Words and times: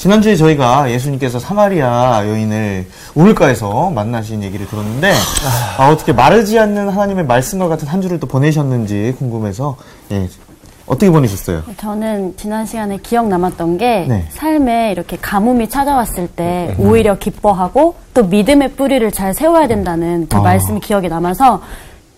지난주에 0.00 0.34
저희가 0.34 0.90
예수님께서 0.90 1.38
사마리아 1.38 2.26
여인을 2.26 2.86
우물가에서 3.14 3.90
만나신 3.90 4.42
얘기를 4.42 4.66
들었는데 4.66 5.12
아, 5.76 5.90
어떻게 5.90 6.14
마르지 6.14 6.58
않는 6.58 6.88
하나님의 6.88 7.26
말씀과 7.26 7.68
같은 7.68 7.86
한 7.86 8.00
주를 8.00 8.18
또 8.18 8.26
보내셨는지 8.26 9.14
궁금해서 9.18 9.76
예, 10.12 10.26
어떻게 10.86 11.10
보내셨어요? 11.10 11.64
저는 11.76 12.32
지난 12.38 12.64
시간에 12.64 12.96
기억 13.02 13.28
남았던 13.28 13.76
게 13.76 14.06
네. 14.08 14.24
삶에 14.30 14.92
이렇게 14.92 15.18
가뭄이 15.20 15.68
찾아왔을 15.68 16.28
때 16.28 16.74
오히려 16.78 17.18
기뻐하고 17.18 17.96
또 18.14 18.24
믿음의 18.24 18.72
뿌리를 18.76 19.12
잘 19.12 19.34
세워야 19.34 19.68
된다는 19.68 20.26
그 20.30 20.38
아. 20.38 20.40
말씀이 20.40 20.80
기억에 20.80 21.08
남아서 21.08 21.60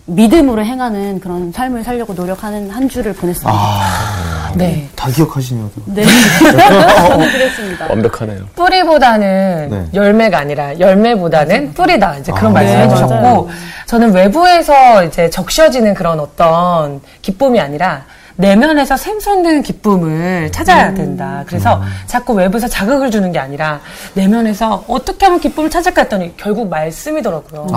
믿음으로 0.05 0.65
행하는 0.65 1.19
그런 1.19 1.51
삶을 1.51 1.83
살려고 1.83 2.13
노력하는 2.13 2.69
한 2.69 2.89
주를 2.89 3.13
보냈습니다. 3.13 3.51
아, 3.53 4.51
네. 4.55 4.89
다 4.95 5.09
기억하시네요. 5.09 5.69
네. 5.85 6.03
그랬습니다. 7.31 7.87
완벽하네요. 7.87 8.41
뿌리보다는 8.55 9.69
네. 9.69 9.85
열매가 9.93 10.37
아니라 10.37 10.77
열매보다는 10.77 11.73
뿌리다. 11.73 12.17
이제 12.17 12.31
그런 12.33 12.51
아, 12.51 12.53
말씀 12.55 12.75
네, 12.75 12.83
해주셨고, 12.83 13.13
맞아요. 13.13 13.47
저는 13.85 14.13
외부에서 14.13 15.05
이제 15.05 15.29
적셔지는 15.29 15.93
그런 15.93 16.19
어떤 16.19 16.99
기쁨이 17.21 17.59
아니라 17.61 18.03
내면에서 18.35 18.97
샘솟는 18.97 19.61
기쁨을 19.61 20.51
찾아야 20.51 20.93
된다. 20.93 21.43
그래서 21.47 21.81
자꾸 22.07 22.33
외부에서 22.33 22.67
자극을 22.67 23.11
주는 23.11 23.31
게 23.31 23.39
아니라 23.39 23.79
내면에서 24.15 24.83
어떻게 24.87 25.25
하면 25.27 25.39
기쁨을 25.39 25.69
찾을까 25.69 26.01
했더니 26.03 26.35
결국 26.35 26.67
말씀이더라고요. 26.69 27.67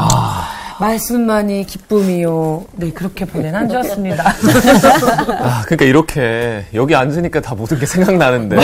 말씀만이 0.78 1.64
기쁨이요. 1.64 2.64
네, 2.72 2.90
그렇게 2.92 3.24
보낸 3.24 3.54
한 3.54 3.68
주였습니다. 3.68 4.24
아, 4.28 5.62
그러니까 5.64 5.84
이렇게 5.86 6.66
여기 6.74 6.94
앉으니까 6.94 7.40
다 7.40 7.54
모든 7.54 7.78
게 7.78 7.86
생각나는데 7.86 8.56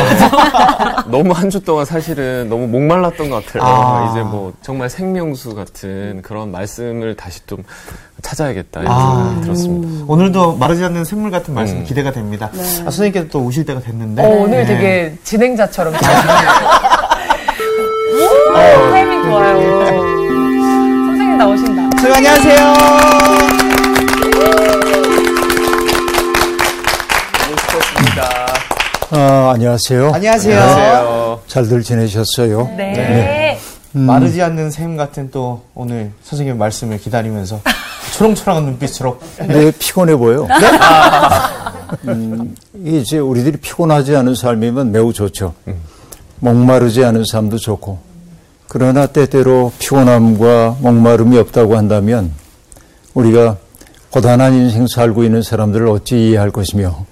너무 1.11 1.33
한 1.33 1.53
주 1.53 1.61
동안 1.61 1.85
사실은 1.85 2.49
너무 2.49 2.67
목말랐던 2.67 3.29
것 3.29 3.45
같아요. 3.45 3.63
아. 3.63 4.09
이제 4.11 4.23
뭐 4.23 4.53
정말 4.63 4.89
생명수 4.89 5.55
같은 5.55 6.21
그런 6.23 6.51
말씀을 6.51 7.15
다시 7.15 7.41
좀 7.47 7.63
찾아야겠다 8.23 8.81
이런 8.81 8.93
아. 8.93 9.17
생각이 9.25 9.41
들었습니다. 9.43 10.05
오늘도 10.09 10.57
마르지 10.57 10.83
않는 10.85 11.05
샘물 11.05 11.31
같은 11.31 11.53
말씀 11.53 11.79
음. 11.79 11.85
기대가 11.85 12.11
됩니다. 12.11 12.51
아, 12.53 12.57
선생님께서 12.57 13.27
또 13.31 13.41
오실 13.45 13.65
때가 13.67 13.81
됐는데 13.81 14.23
어, 14.25 14.29
오늘 14.29 14.65
네. 14.65 14.67
되게 14.67 15.15
진행자처럼 15.25 15.93
잘. 16.01 16.17
오, 18.15 18.91
타이밍 18.93 19.23
좋아요. 19.25 19.87
선생님 21.07 21.37
나오신다. 21.39 21.82
선생님 22.03 22.17
안녕하세요. 22.17 22.75
아, 29.11 29.53
안녕하세요. 29.55 30.11
안녕하세요. 30.13 30.61
안녕하세요. 30.61 31.41
잘들 31.47 31.83
지내셨어요? 31.85 32.71
네. 32.77 33.61
마르지 33.93 34.43
않는 34.43 34.73
샘 34.73 34.97
같은 34.97 35.31
또 35.31 35.63
오늘 35.77 36.11
선생님 36.25 36.59
말씀을 36.59 36.99
기다리면서 36.99 37.61
초롱초롱한 38.17 38.65
눈빛으로 38.65 39.21
네, 39.47 39.71
피곤해 39.79 40.17
보여. 40.17 40.49
음, 42.09 42.57
이게 42.85 42.99
이제 42.99 43.19
우리들이 43.19 43.59
피곤하지 43.59 44.17
않은 44.17 44.35
삶이면 44.35 44.91
매우 44.91 45.13
좋죠. 45.13 45.55
목마르지 46.41 47.05
않은 47.05 47.23
삶도 47.31 47.59
좋고. 47.59 48.12
그러나 48.73 49.05
때때로 49.05 49.71
피곤함과 49.79 50.79
목마름이 50.81 51.37
없다고 51.37 51.77
한다면 51.77 52.33
우리가 53.13 53.59
고단한 54.09 54.55
인생 54.55 54.87
살고 54.87 55.25
있는 55.25 55.43
사람들을 55.43 55.87
어찌 55.89 56.31
이해할 56.31 56.51
것이며 56.51 57.05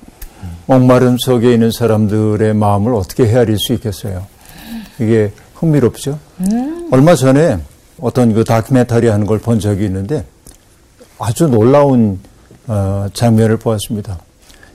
목마름 0.64 1.18
속에 1.18 1.52
있는 1.52 1.70
사람들의 1.70 2.54
마음을 2.54 2.94
어떻게 2.94 3.26
헤아릴 3.26 3.58
수 3.58 3.74
있겠어요. 3.74 4.24
이게 5.00 5.32
흥미롭죠. 5.56 6.18
얼마 6.92 7.14
전에 7.14 7.58
어떤 8.00 8.32
그 8.32 8.42
다큐멘터리 8.42 9.08
하는 9.08 9.26
걸 9.26 9.38
본 9.38 9.60
적이 9.60 9.84
있는데 9.84 10.24
아주 11.18 11.46
놀라운 11.46 12.20
어, 12.68 13.06
장면을 13.12 13.58
보았습니다. 13.58 14.18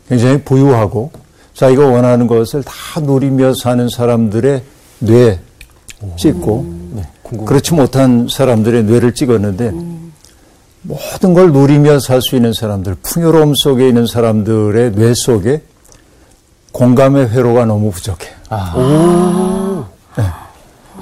굉장히 0.07 0.39
부유하고 0.43 1.09
자기가 1.55 1.87
원하는 1.87 2.27
것을 2.27 2.61
다 2.61 2.99
누리며 2.99 3.55
사는 3.55 3.89
사람들의 3.89 4.61
뇌 4.99 5.39
찍고 6.17 6.74
그렇지 7.45 7.73
못한 7.73 8.27
사람들의 8.29 8.83
뇌를 8.83 9.13
찍었는데 9.13 9.71
모든 10.83 11.33
걸 11.33 11.51
누리며 11.51 11.99
살 11.99 12.21
수 12.21 12.35
있는 12.35 12.53
사람들, 12.53 12.95
풍요로움 13.01 13.53
속에 13.55 13.87
있는 13.87 14.05
사람들의 14.05 14.91
뇌 14.91 15.13
속에 15.15 15.63
공감의 16.71 17.29
회로가 17.29 17.65
너무 17.65 17.89
부족해. 17.91 18.27
네. 20.17 20.23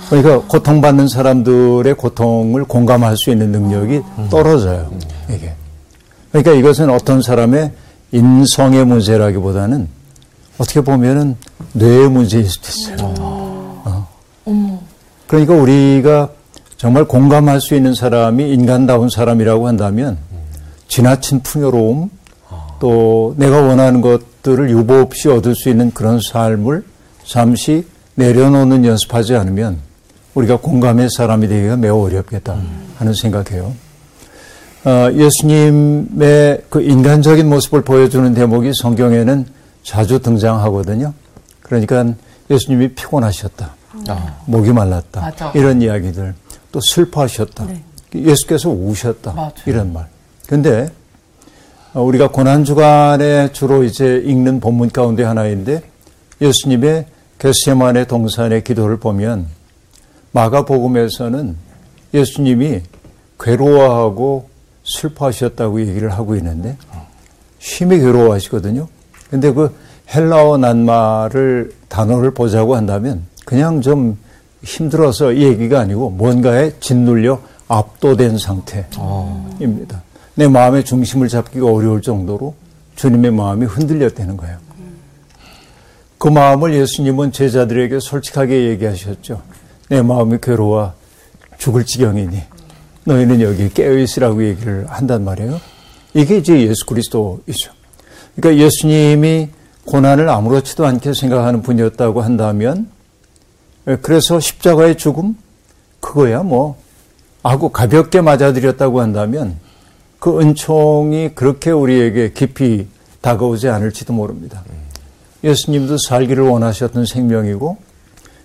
그러니까 0.09 0.47
고통받는 0.47 1.07
사람들의 1.07 1.94
고통을 1.95 2.63
공감할 2.66 3.17
수 3.17 3.29
있는 3.31 3.51
능력이 3.51 4.01
떨어져요. 4.29 4.91
이게. 5.29 5.53
그러니까 6.31 6.53
이것은 6.53 6.90
어떤 6.90 7.22
사람의 7.22 7.72
인성의 8.11 8.85
문제라기보다는 8.85 9.88
어떻게 10.57 10.81
보면은 10.81 11.35
뇌의 11.73 12.09
문제일 12.09 12.47
수도 12.50 12.67
있어요. 12.69 13.13
어. 13.19 14.07
그러니까 15.28 15.53
우리가 15.53 16.29
정말 16.78 17.06
공감할 17.06 17.61
수 17.61 17.75
있는 17.75 17.94
사람이 17.94 18.51
인간다운 18.51 19.09
사람이라고 19.09 19.67
한다면 19.67 20.17
지나친 20.88 21.41
풍요로움 21.41 22.09
또 22.79 23.34
내가 23.38 23.61
원하는 23.61 24.01
것들을 24.01 24.69
유보 24.69 24.95
없이 24.95 25.29
얻을 25.29 25.56
수 25.56 25.69
있는 25.69 25.91
그런 25.91 26.19
삶을 26.19 26.84
잠시 27.25 27.85
내려놓는 28.16 28.85
연습하지 28.85 29.35
않으면 29.35 29.78
우리가 30.35 30.57
공감의 30.57 31.09
사람이 31.09 31.47
되기가 31.47 31.78
매우 31.78 32.05
어렵겠다 32.05 32.57
하는 32.97 33.13
생각해요. 33.13 33.73
어, 34.85 35.09
예수님의 35.13 36.63
그 36.69 36.81
인간적인 36.81 37.47
모습을 37.47 37.84
보여주는 37.84 38.34
대목이 38.34 38.72
성경에는 38.81 39.45
자주 39.84 40.19
등장하거든요. 40.19 41.13
그러니까 41.61 42.13
예수님이 42.50 42.90
피곤하셨다. 42.90 43.75
목이 44.46 44.72
말랐다. 44.72 45.22
맞아. 45.22 45.52
이런 45.56 45.81
이야기들. 45.81 46.34
또 46.72 46.80
슬퍼하셨다. 46.81 47.68
예수께서 48.16 48.70
우셨다. 48.70 49.34
맞아. 49.34 49.56
이런 49.66 49.94
말. 49.94 50.08
근데 50.48 50.90
어, 51.94 52.02
우리가 52.02 52.30
고난주간에 52.30 53.52
주로 53.52 53.84
이제 53.84 54.22
읽는 54.26 54.59
본문 54.59 54.90
가운데 54.90 55.24
하나인데 55.24 55.84
예수님의 56.42 57.06
겟세만의 57.38 58.08
동산의 58.08 58.64
기도를 58.64 58.98
보면 58.98 59.48
마가복음에서는 60.32 61.56
예수님이 62.14 62.82
괴로워하고 63.40 64.50
슬퍼하셨다고 64.84 65.82
얘기를 65.82 66.09
하고 66.12 66.36
있는데 66.36 66.78
심히 67.59 68.00
괴로워하시거든요. 68.00 68.88
근데 69.30 69.52
그 69.53 69.74
헬라어 70.14 70.58
낱말을 70.58 71.74
단어를 71.90 72.34
보자고 72.34 72.76
한다면 72.76 73.26
그냥 73.46 73.81
좀 73.81 74.18
힘들어서 74.64 75.34
이 75.34 75.44
얘기가 75.44 75.80
아니고 75.80 76.09
뭔가에 76.12 76.74
짓눌려 76.80 77.42
압도된 77.68 78.38
상태입니다. 78.38 80.04
내 80.36 80.48
마음의 80.48 80.86
중심을 80.86 81.28
잡기가 81.28 81.66
어려울 81.66 82.02
정도로 82.02 82.56
주님의 82.96 83.32
마음이 83.32 83.66
흔들렸다는 83.66 84.38
거예요. 84.38 84.58
그 86.18 86.28
마음을 86.30 86.74
예수님은 86.74 87.32
제자들에게 87.34 88.00
솔직하게 88.00 88.70
얘기하셨죠. 88.70 89.42
내 89.90 90.02
마음이 90.02 90.38
괴로워 90.42 90.94
죽을 91.58 91.86
지경이니 91.86 92.42
너희는 93.06 93.42
여기 93.42 93.70
깨어 93.74 93.98
있으라고 93.98 94.46
얘기를 94.46 94.86
한단 94.88 95.26
말이에요. 95.26 95.59
이게 96.14 96.38
이제 96.38 96.62
예수 96.62 96.86
그리스도이죠. 96.86 97.72
그러니까 98.36 98.64
예수님이 98.64 99.50
고난을 99.86 100.30
아무렇지도 100.30 100.86
않게 100.86 101.14
생각하는 101.14 101.62
분이었다고 101.62 102.22
한다면 102.22 102.88
그래서 104.02 104.40
십자가의 104.40 104.97
죽음 104.97 105.35
그거야 106.00 106.44
뭐 106.44 106.78
하고 107.44 107.70
가볍게 107.70 108.22
맞아들였다고 108.22 109.02
한다면 109.02 109.59
그 110.20 110.40
은총이 110.40 111.35
그렇게 111.35 111.72
우리에게 111.72 112.32
깊이 112.32 112.88
다가오지 113.22 113.68
않을지도 113.70 114.14
모릅니다. 114.14 114.64
예수님도 115.44 115.97
살기를 115.97 116.44
원하셨던 116.44 117.06
생명이고 117.06 117.78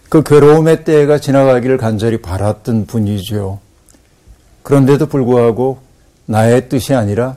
그 0.08 0.22
괴로움의 0.22 0.84
때가 0.84 1.18
지나가기를 1.18 1.76
간절히 1.76 2.20
바랐던 2.20 2.86
분이죠. 2.86 3.60
그런데도 4.62 5.06
불구하고 5.06 5.78
나의 6.26 6.68
뜻이 6.68 6.94
아니라 6.94 7.36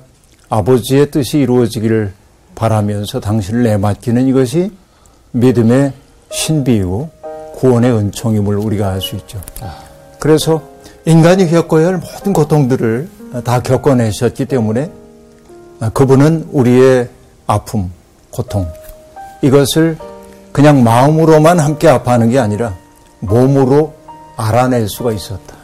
아버지의 0.49 1.11
뜻이 1.11 1.39
이루어지기를 1.39 2.13
바라면서 2.55 3.19
당신을 3.19 3.63
내맡기는 3.63 4.27
이것이 4.27 4.71
믿음의 5.31 5.93
신비이고 6.31 7.09
구원의 7.61 7.91
은총임을 7.91 8.57
우리가 8.57 8.89
알 8.89 9.01
수 9.01 9.15
있죠. 9.17 9.39
그래서 10.17 10.63
인간이 11.05 11.47
겪어야 11.47 11.87
할 11.87 11.97
모든 11.97 12.33
고통들을 12.33 13.07
다 13.43 13.61
겪어내셨기 13.61 14.45
때문에 14.45 14.89
그분은 15.93 16.47
우리의 16.51 17.07
아픔, 17.45 17.91
고통, 18.31 18.67
이것을 19.43 19.95
그냥 20.51 20.83
마음으로만 20.83 21.59
함께 21.59 21.87
아파하는 21.87 22.31
게 22.31 22.39
아니라 22.39 22.73
몸으로 23.19 23.93
알아낼 24.37 24.89
수가 24.89 25.11
있었다. 25.11 25.55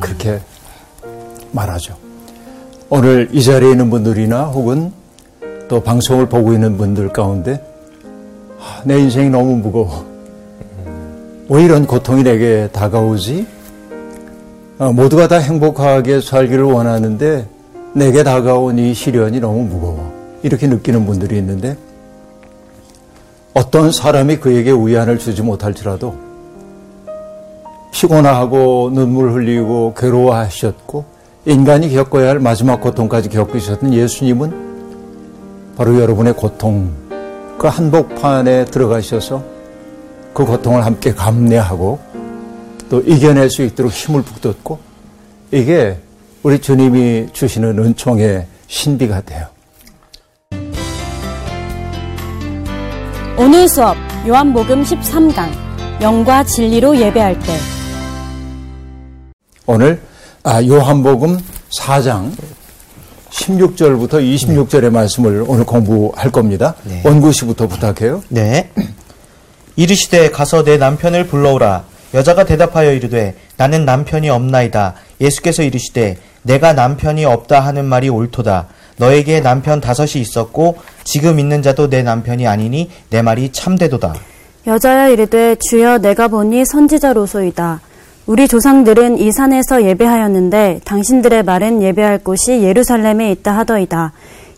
그렇게 0.00 0.40
말하죠. 1.50 1.96
오늘 2.90 3.28
이 3.32 3.42
자리에 3.42 3.72
있는 3.72 3.90
분들이나 3.90 4.44
혹은 4.44 4.92
또 5.68 5.80
방송을 5.82 6.28
보고 6.28 6.52
있는 6.52 6.76
분들 6.76 7.12
가운데 7.12 7.64
아, 8.60 8.82
내 8.84 9.00
인생이 9.00 9.30
너무 9.30 9.56
무거워. 9.56 10.09
왜 11.52 11.64
이런 11.64 11.84
고통이 11.84 12.22
내게 12.22 12.68
다가오지? 12.72 13.44
어, 14.78 14.92
모두가 14.92 15.26
다 15.26 15.38
행복하게 15.38 16.20
살기를 16.20 16.62
원하는데 16.62 17.44
내게 17.92 18.22
다가온 18.22 18.78
이 18.78 18.94
시련이 18.94 19.40
너무 19.40 19.64
무거워. 19.64 20.12
이렇게 20.44 20.68
느끼는 20.68 21.06
분들이 21.06 21.38
있는데 21.38 21.76
어떤 23.52 23.90
사람이 23.90 24.36
그에게 24.36 24.70
위안을 24.70 25.18
주지 25.18 25.42
못할지라도 25.42 26.14
피곤하고 27.90 28.92
눈물 28.94 29.32
흘리고 29.32 29.94
괴로워하셨고 29.96 31.04
인간이 31.46 31.90
겪어야 31.90 32.30
할 32.30 32.38
마지막 32.38 32.80
고통까지 32.80 33.28
겪으셨던 33.28 33.92
예수님은 33.92 35.74
바로 35.76 35.98
여러분의 36.00 36.34
고통 36.34 36.92
그 37.58 37.66
한복판에 37.66 38.66
들어가셔서 38.66 39.59
그 40.32 40.44
고통을 40.44 40.84
함께 40.84 41.12
감내하고 41.12 41.98
또 42.88 43.00
이겨낼 43.00 43.50
수 43.50 43.62
있도록 43.62 43.92
힘을 43.92 44.22
북돋고 44.22 44.78
이게 45.52 45.98
우리 46.42 46.58
주님이 46.58 47.28
주시는 47.32 47.78
은총의 47.78 48.46
신비 48.66 49.08
같아요. 49.08 49.46
오늘 53.36 53.68
수업 53.68 53.96
요한복음 54.26 54.82
13강 54.82 56.02
영과 56.02 56.44
진리로 56.44 56.96
예배할 56.96 57.38
때 57.38 57.56
오늘 59.66 60.00
아, 60.42 60.62
요한복음 60.64 61.38
4장 61.70 62.32
16절부터 63.30 64.14
26절의 64.14 64.90
말씀을 64.90 65.44
오늘 65.46 65.64
공부할 65.64 66.30
겁니다. 66.30 66.74
네. 66.84 67.02
원구시부터 67.04 67.68
부탁해요. 67.68 68.22
네. 68.28 68.70
이르시되 69.76 70.30
가서 70.30 70.64
내 70.64 70.76
남편을 70.76 71.26
불러오라. 71.26 71.84
여자가 72.14 72.44
대답하여 72.44 72.92
이르되 72.92 73.34
나는 73.56 73.84
남편이 73.84 74.28
없나이다. 74.28 74.94
예수께서 75.20 75.62
이르시되 75.62 76.16
내가 76.42 76.72
남편이 76.72 77.24
없다 77.24 77.60
하는 77.60 77.84
말이 77.84 78.08
옳도다. 78.08 78.66
너에게 78.96 79.40
남편 79.40 79.80
다섯이 79.80 80.20
있었고 80.20 80.76
지금 81.04 81.38
있는 81.38 81.62
자도 81.62 81.88
내 81.88 82.02
남편이 82.02 82.46
아니니 82.46 82.90
내 83.10 83.22
말이 83.22 83.50
참되도다. 83.50 84.14
여자야 84.66 85.08
이르되 85.08 85.56
주여 85.56 85.98
내가 85.98 86.28
보니 86.28 86.64
선지자로소이다. 86.66 87.80
우리 88.26 88.46
조상들은 88.46 89.18
이 89.18 89.32
산에서 89.32 89.84
예배하였는데 89.84 90.80
당신들의 90.84 91.42
말은 91.44 91.82
예배할 91.82 92.18
곳이 92.18 92.62
예루살렘에 92.62 93.30
있다 93.32 93.56
하더이다. 93.56 94.12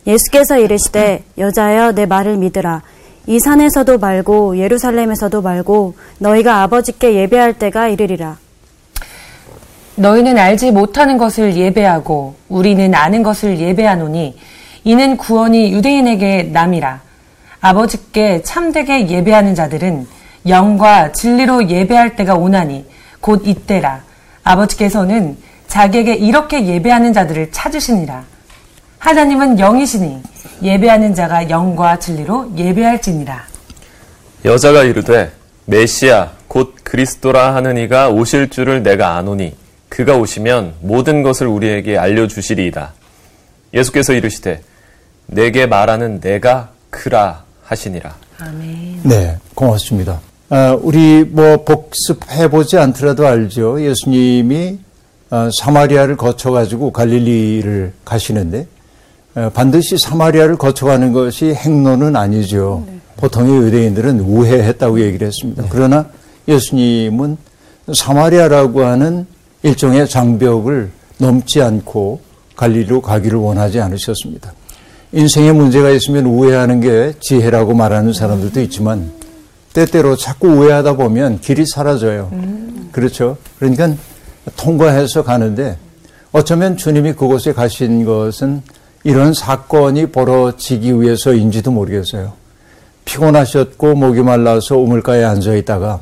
예수께서 0.07 0.59
이르시되 0.59 1.23
여자여 1.39 1.93
내 1.93 2.07
말을 2.07 2.37
믿으라. 2.37 2.83
이 3.27 3.39
산에서도 3.39 3.99
말고 3.99 4.59
예루살렘에서도 4.59 5.43
말고 5.43 5.95
너희가 6.19 6.63
아버지께 6.63 7.15
예배할 7.15 7.55
때가 7.55 7.89
이르리라. 7.89 8.39
너희는 9.95 10.39
알지 10.39 10.71
못하는 10.71 11.19
것을 11.19 11.57
예배하고 11.57 12.35
우리는 12.49 12.95
아는 12.95 13.23
것을 13.23 13.61
예배하노니 13.61 14.37
이는 14.85 15.17
구원이 15.17 15.73
유대인에게 15.73 16.45
남이라. 16.53 17.01
아버지께 17.61 18.43
참되게 18.43 19.09
예배하는 19.09 19.55
자들은 19.55 20.07
영과 20.49 21.13
진리로 21.13 21.69
예배할 21.69 22.17
때가 22.17 22.35
오나니 22.35 22.87
곧 23.21 23.43
이때라. 23.47 24.03
아버지께서는 24.43 25.37
자기에게 25.69 26.15
이렇게 26.15 26.67
예배하는 26.67 27.13
자들을 27.13 27.53
찾으시니라. 27.53 28.25
하나님은 29.03 29.59
영이시니 29.59 30.23
예배하는 30.63 31.13
자가 31.17 31.51
영과 31.51 31.99
진리로 31.99 32.53
예배할지니라. 32.57 33.47
여자가 34.45 34.85
이르되 34.85 35.33
메시아 35.67 36.31
곧 36.47 36.77
그리스도라 36.85 37.53
하는 37.57 37.79
이가 37.79 38.11
오실 38.11 38.49
줄을 38.49 38.85
내가 38.85 39.17
아노니 39.17 39.57
그가 39.89 40.17
오시면 40.17 40.75
모든 40.83 41.25
것을 41.25 41.49
우리에게 41.49 41.99
알려 41.99 42.29
주시리이다. 42.29 42.93
예수께서 43.75 44.13
이르시되 44.13 44.63
내게 45.27 45.67
말하는 45.67 46.21
내가 46.21 46.71
그라 46.91 47.43
하시니라. 47.65 48.15
아멘. 48.39 49.01
네, 49.03 49.37
고맙습니다. 49.57 50.21
아, 50.49 50.79
우리 50.81 51.25
뭐 51.25 51.65
복습해 51.65 52.49
보지 52.49 52.79
않더라도 52.79 53.27
알죠. 53.27 53.83
예수님이 53.85 54.79
아, 55.31 55.51
사마리아를 55.59 56.17
거쳐가지고 56.17 56.93
갈릴리를 56.93 57.95
가시는데 58.05 58.61
아, 58.61 58.82
반드시 59.55 59.97
사마리아를 59.97 60.57
거쳐가는 60.57 61.13
것이 61.13 61.55
행로는 61.55 62.17
아니죠. 62.17 62.85
보통의 63.17 63.57
유대인들은 63.63 64.21
우회했다고 64.21 65.01
얘기를 65.01 65.27
했습니다. 65.27 65.65
그러나 65.71 66.07
예수님은 66.49 67.37
사마리아라고 67.93 68.85
하는 68.85 69.27
일종의 69.63 70.09
장벽을 70.09 70.91
넘지 71.19 71.63
않고 71.63 72.21
갈릴리로 72.57 73.01
가기를 73.01 73.39
원하지 73.39 73.81
않으셨습니다. 73.81 74.53
인생에 75.13 75.53
문제가 75.53 75.91
있으면 75.91 76.27
우회하는 76.27 76.81
게 76.81 77.13
지혜라고 77.21 77.75
말하는 77.75 78.13
사람들도 78.13 78.61
있지만 78.63 79.13
때때로 79.73 80.17
자꾸 80.17 80.49
우회하다 80.49 80.97
보면 80.97 81.41
길이 81.41 81.65
사라져요. 81.67 82.31
그렇죠. 82.93 83.37
그러니까 83.59 83.95
통과해서 84.57 85.23
가는데 85.23 85.77
어쩌면 86.33 86.77
주님이 86.77 87.13
그곳에 87.13 87.53
가신 87.53 88.05
것은 88.05 88.63
이런 89.05 89.35
사건이 89.35 90.07
벌어지기 90.07 91.01
위해서인지도 91.01 91.71
모르겠어요. 91.73 92.33
피곤하셨고 93.05 93.95
목이 93.97 94.23
말라서 94.23 94.79
우물가에 94.79 95.25
앉아 95.25 95.55
있다가 95.55 96.01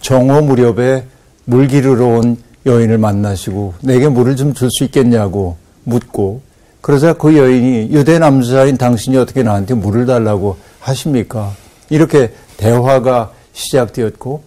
정오 0.00 0.42
무렵에 0.42 1.06
물 1.46 1.68
기르러 1.68 2.06
온 2.06 2.36
여인을 2.66 2.98
만나시고 2.98 3.74
내게 3.80 4.08
물을 4.08 4.36
좀 4.36 4.52
줄 4.52 4.70
수 4.70 4.84
있겠냐고 4.84 5.56
묻고 5.84 6.42
그러자 6.82 7.14
그 7.14 7.36
여인이 7.36 7.90
유대 7.92 8.18
남자인 8.18 8.76
당신이 8.76 9.16
어떻게 9.16 9.42
나한테 9.42 9.72
물을 9.74 10.04
달라고 10.04 10.56
하십니까? 10.80 11.52
이렇게 11.88 12.32
대화가 12.58 13.32
시작되었고 13.54 14.42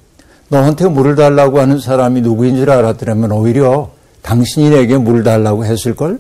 너한테 0.50 0.88
물을 0.88 1.16
달라고 1.16 1.60
하는 1.60 1.80
사람이 1.80 2.22
누구인 2.22 2.56
줄 2.56 2.70
알았더라면 2.70 3.32
오히려 3.32 3.90
당신이 4.22 4.70
내게 4.70 4.98
물을 4.98 5.24
달라고 5.24 5.66
했을걸? 5.66 6.20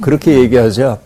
그렇게 0.00 0.38
얘기하자 0.40 0.98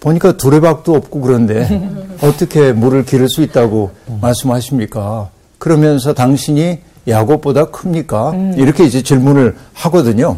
보니까 0.00 0.36
두레박도 0.36 0.94
없고 0.94 1.20
그런데 1.20 1.68
어떻게 2.22 2.72
물을 2.72 3.04
기를 3.04 3.28
수 3.28 3.42
있다고 3.42 3.90
말씀하십니까? 4.20 5.28
그러면서 5.58 6.12
당신이 6.14 6.78
야곱보다 7.06 7.66
큽니까? 7.66 8.32
이렇게 8.56 8.84
이제 8.84 9.02
질문을 9.02 9.56
하거든요. 9.74 10.36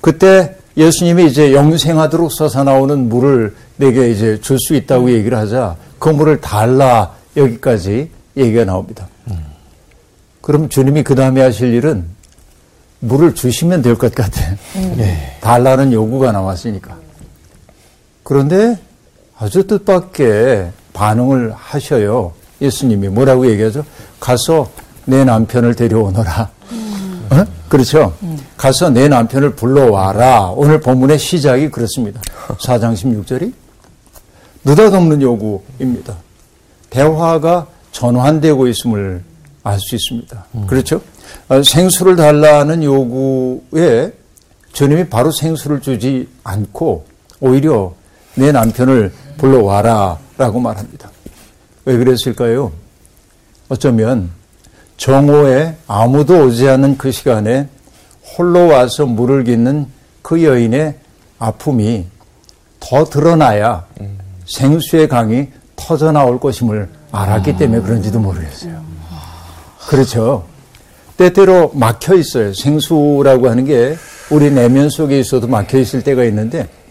그때 0.00 0.56
예수님이 0.76 1.26
이제 1.26 1.54
영생하도록 1.54 2.30
솟아나오는 2.32 3.08
물을 3.08 3.54
내게 3.76 4.10
이제 4.10 4.40
줄 4.40 4.58
수 4.58 4.74
있다고 4.74 5.10
얘기를 5.12 5.38
하자 5.38 5.76
그 5.98 6.08
물을 6.08 6.40
달라 6.40 7.12
여기까지 7.36 8.10
얘기가 8.36 8.64
나옵니다. 8.64 9.08
그럼 10.40 10.68
주님이 10.68 11.02
그 11.04 11.14
다음에 11.14 11.40
하실 11.40 11.72
일은 11.72 12.04
물을 13.00 13.34
주시면 13.34 13.82
될 13.82 13.96
것 13.96 14.14
같아. 14.14 14.40
네. 14.96 15.36
달라는 15.40 15.92
요구가 15.92 16.32
나왔으니까. 16.32 16.96
그런데 18.24 18.78
아주 19.38 19.66
뜻밖의 19.66 20.72
반응을 20.92 21.52
하셔요. 21.54 22.32
예수님이 22.60 23.08
뭐라고 23.08 23.48
얘기하죠? 23.50 23.84
가서 24.18 24.70
내 25.04 25.24
남편을 25.24 25.74
데려오너라. 25.74 26.50
어? 27.30 27.44
그렇죠? 27.68 28.14
가서 28.56 28.90
내 28.90 29.08
남편을 29.08 29.54
불러와라. 29.54 30.50
오늘 30.50 30.80
본문의 30.80 31.18
시작이 31.18 31.70
그렇습니다. 31.70 32.20
4장 32.58 32.94
16절이 32.94 33.52
느닷없는 34.64 35.20
요구입니다. 35.20 36.16
대화가 36.90 37.66
전환되고 37.92 38.66
있음을 38.68 39.22
알 39.64 39.78
수 39.80 39.94
있습니다. 39.96 40.44
그렇죠? 40.66 41.00
어, 41.48 41.62
생수를 41.62 42.16
달라는 42.16 42.82
요구에 42.82 44.12
주님이 44.72 45.08
바로 45.08 45.30
생수를 45.30 45.80
주지 45.80 46.28
않고 46.44 47.06
오히려 47.40 47.94
내 48.34 48.52
남편을 48.52 49.12
불러와라 49.38 50.18
라고 50.36 50.60
말합니다. 50.60 51.10
왜 51.84 51.96
그랬을까요? 51.96 52.72
어쩌면 53.68 54.30
정오에 54.96 55.76
아무도 55.86 56.46
오지 56.46 56.68
않는 56.68 56.96
그 56.98 57.10
시간에 57.10 57.68
홀로 58.36 58.68
와서 58.68 59.06
물을 59.06 59.44
깃는 59.44 59.86
그 60.22 60.42
여인의 60.42 60.96
아픔이 61.38 62.06
더 62.80 63.04
드러나야 63.04 63.86
생수의 64.46 65.08
강이 65.08 65.48
터져 65.76 66.12
나올 66.12 66.38
것임을 66.40 66.88
알았기 67.12 67.56
때문에 67.56 67.82
그런지도 67.82 68.18
모르겠어요. 68.20 68.82
그렇죠. 69.88 70.44
때때로 71.16 71.70
막혀 71.74 72.16
있어요. 72.16 72.52
생수라고 72.54 73.48
하는 73.48 73.64
게 73.64 73.96
우리 74.30 74.50
내면 74.50 74.88
속에 74.90 75.18
있어도 75.20 75.46
막혀 75.46 75.78
있을 75.78 76.02
때가 76.02 76.24
있는데 76.24 76.62
어, 76.62 76.83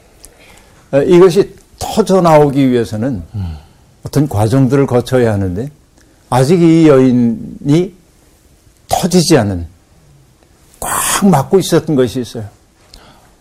이것이 1.01 1.55
터져 1.79 2.21
나오기 2.21 2.69
위해서는 2.69 3.23
어떤 4.05 4.27
과정들을 4.27 4.85
거쳐야 4.85 5.33
하는데 5.33 5.69
아직 6.29 6.61
이 6.61 6.87
여인이 6.87 7.93
터지지 8.87 9.37
않은 9.37 9.67
꽉 10.79 11.27
막고 11.27 11.59
있었던 11.59 11.95
것이 11.95 12.21
있어요. 12.21 12.45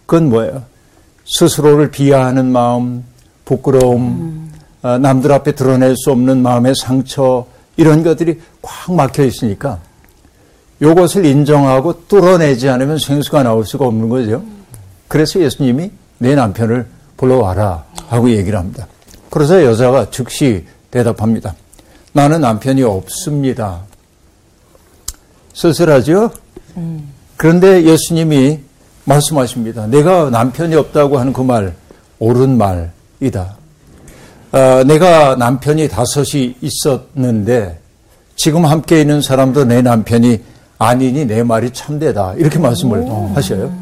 그건 0.06 0.28
뭐예요? 0.28 0.62
스스로를 1.24 1.90
비하하는 1.90 2.46
마음, 2.46 3.04
부끄러움, 3.44 4.50
어, 4.82 4.98
남들 4.98 5.32
앞에 5.32 5.52
드러낼 5.52 5.96
수 5.96 6.10
없는 6.10 6.42
마음의 6.42 6.74
상처 6.80 7.46
이런 7.76 8.02
것들이 8.02 8.40
꽉 8.60 8.94
막혀 8.94 9.24
있으니까 9.24 9.80
이것을 10.80 11.24
인정하고 11.24 12.06
뚫어내지 12.08 12.68
않으면 12.68 12.98
생수가 12.98 13.44
나올 13.44 13.64
수가 13.64 13.86
없는 13.86 14.08
거죠. 14.08 14.42
그래서 15.08 15.40
예수님이 15.40 15.90
내 16.18 16.34
남편을 16.34 16.86
불러와라 17.22 17.84
하고 18.08 18.28
얘기를 18.30 18.58
합니다. 18.58 18.88
그래서 19.30 19.64
여자가 19.64 20.10
즉시 20.10 20.66
대답합니다. 20.90 21.54
나는 22.12 22.40
남편이 22.40 22.82
없습니다. 22.82 23.82
쓸쓸하죠? 25.54 26.32
그런데 27.36 27.84
예수님이 27.84 28.58
말씀하십니다. 29.04 29.86
내가 29.86 30.30
남편이 30.30 30.74
없다고 30.74 31.18
하는 31.18 31.32
그 31.32 31.42
말, 31.42 31.74
옳은 32.18 32.58
말이다. 32.58 33.56
어, 34.52 34.84
내가 34.84 35.36
남편이 35.36 35.88
다섯이 35.88 36.56
있었는데 36.60 37.78
지금 38.34 38.66
함께 38.66 39.00
있는 39.00 39.22
사람도 39.22 39.64
내 39.64 39.80
남편이 39.80 40.42
아니니 40.78 41.24
내 41.24 41.44
말이 41.44 41.70
참되다. 41.70 42.34
이렇게 42.36 42.58
말씀을 42.58 43.06
하셔요. 43.34 43.81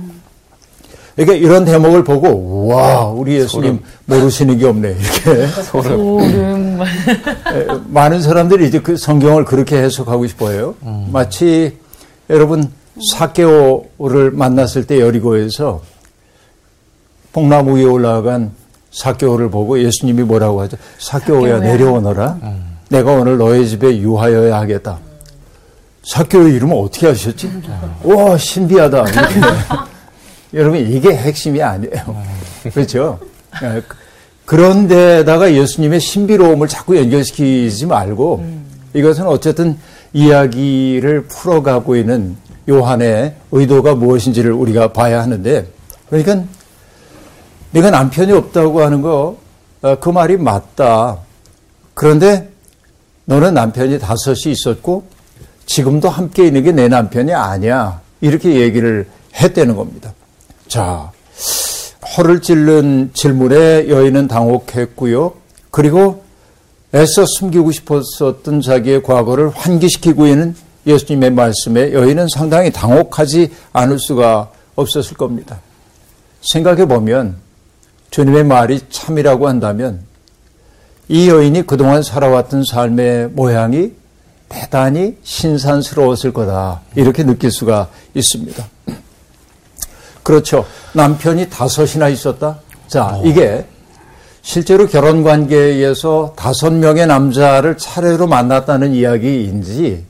그러니까 1.16 1.34
이런 1.36 1.64
대목을 1.64 2.04
보고 2.04 2.66
와 2.68 3.06
우리 3.08 3.34
예수님 3.34 3.80
모르시는 4.06 4.58
게 4.58 4.66
없네 4.66 4.96
이렇게 4.98 5.46
소름. 5.62 6.80
에, 6.82 7.66
많은 7.88 8.22
사람들이 8.22 8.66
이제 8.68 8.80
그 8.80 8.96
성경을 8.96 9.44
그렇게 9.44 9.76
해석하고 9.82 10.26
싶어요. 10.26 10.74
마치 11.12 11.76
여러분 12.30 12.70
사케오를 13.12 14.30
만났을 14.32 14.86
때 14.86 15.00
여리고에서 15.00 15.82
폭나무 17.32 17.76
위에 17.78 17.84
올라간 17.84 18.52
사케오를 18.92 19.50
보고 19.50 19.78
예수님이 19.82 20.22
뭐라고 20.24 20.60
하죠? 20.62 20.76
사케오야. 20.98 21.60
내려오너라. 21.60 22.38
내가 22.88 23.12
오늘 23.12 23.38
너의 23.38 23.68
집에 23.68 23.96
유하여야 23.98 24.56
하겠다. 24.58 24.98
사케오 26.02 26.48
이름은 26.48 26.76
어떻게 26.76 27.06
하셨지? 27.08 27.50
와 28.04 28.36
신비하다. 28.36 29.04
여러분 30.54 30.78
이게 30.80 31.14
핵심이 31.14 31.62
아니에요. 31.62 32.16
그렇죠? 32.74 33.18
예, 33.62 33.82
그- 33.86 33.96
그런데다가 34.46 35.52
예수님의 35.54 36.00
신비로움을 36.00 36.66
자꾸 36.66 36.96
연결시키지 36.96 37.86
말고 37.86 38.44
이것은 38.94 39.26
어쨌든 39.28 39.78
이야기를 40.12 41.26
풀어가고 41.28 41.94
있는 41.96 42.36
요한의 42.68 43.34
의도가 43.52 43.94
무엇인지를 43.94 44.52
우리가 44.52 44.92
봐야 44.92 45.22
하는데 45.22 45.66
그러니까 46.08 46.42
내가 47.70 47.90
남편이 47.90 48.32
없다고 48.32 48.82
하는 48.82 49.02
거 49.02 49.38
그 50.00 50.10
말이 50.10 50.36
맞다. 50.36 51.16
그런데 51.94 52.50
너는 53.24 53.54
남편이 53.54 53.98
다섯이 53.98 54.52
있었고 54.52 55.04
지금도 55.64 56.10
함께 56.10 56.46
있는 56.48 56.62
게 56.64 56.72
내 56.72 56.86
남편이 56.86 57.32
아니야. 57.32 58.02
이렇게 58.20 58.56
얘기를 58.60 59.06
했다는 59.34 59.76
겁니다. 59.76 60.12
자, 60.70 61.10
허를 62.16 62.40
찔른 62.40 63.10
질문에 63.12 63.88
여인은 63.88 64.28
당혹했고요. 64.28 65.34
그리고 65.72 66.22
애써 66.94 67.26
숨기고 67.26 67.72
싶었었던 67.72 68.60
자기의 68.60 69.02
과거를 69.02 69.50
환기시키고 69.50 70.28
있는 70.28 70.54
예수님의 70.86 71.32
말씀에 71.32 71.92
여인은 71.92 72.28
상당히 72.32 72.70
당혹하지 72.70 73.50
않을 73.72 73.98
수가 73.98 74.52
없었을 74.76 75.16
겁니다. 75.16 75.60
생각해 76.40 76.86
보면 76.86 77.38
주님의 78.12 78.44
말이 78.44 78.80
참이라고 78.90 79.48
한다면 79.48 80.02
이 81.08 81.28
여인이 81.28 81.66
그동안 81.66 82.04
살아왔던 82.04 82.62
삶의 82.62 83.30
모양이 83.30 83.90
대단히 84.48 85.16
신산스러웠을 85.24 86.32
거다. 86.32 86.82
이렇게 86.94 87.24
느낄 87.24 87.50
수가 87.50 87.88
있습니다. 88.14 88.68
그렇죠. 90.30 90.64
남편이 90.92 91.50
다섯이나 91.50 92.08
있었다. 92.08 92.60
자, 92.86 93.20
이게 93.24 93.66
실제로 94.42 94.86
결혼 94.86 95.24
관계에서 95.24 96.34
다섯 96.36 96.72
명의 96.72 97.08
남자를 97.08 97.76
차례로 97.76 98.28
만났다는 98.28 98.94
이야기인지 98.94 100.04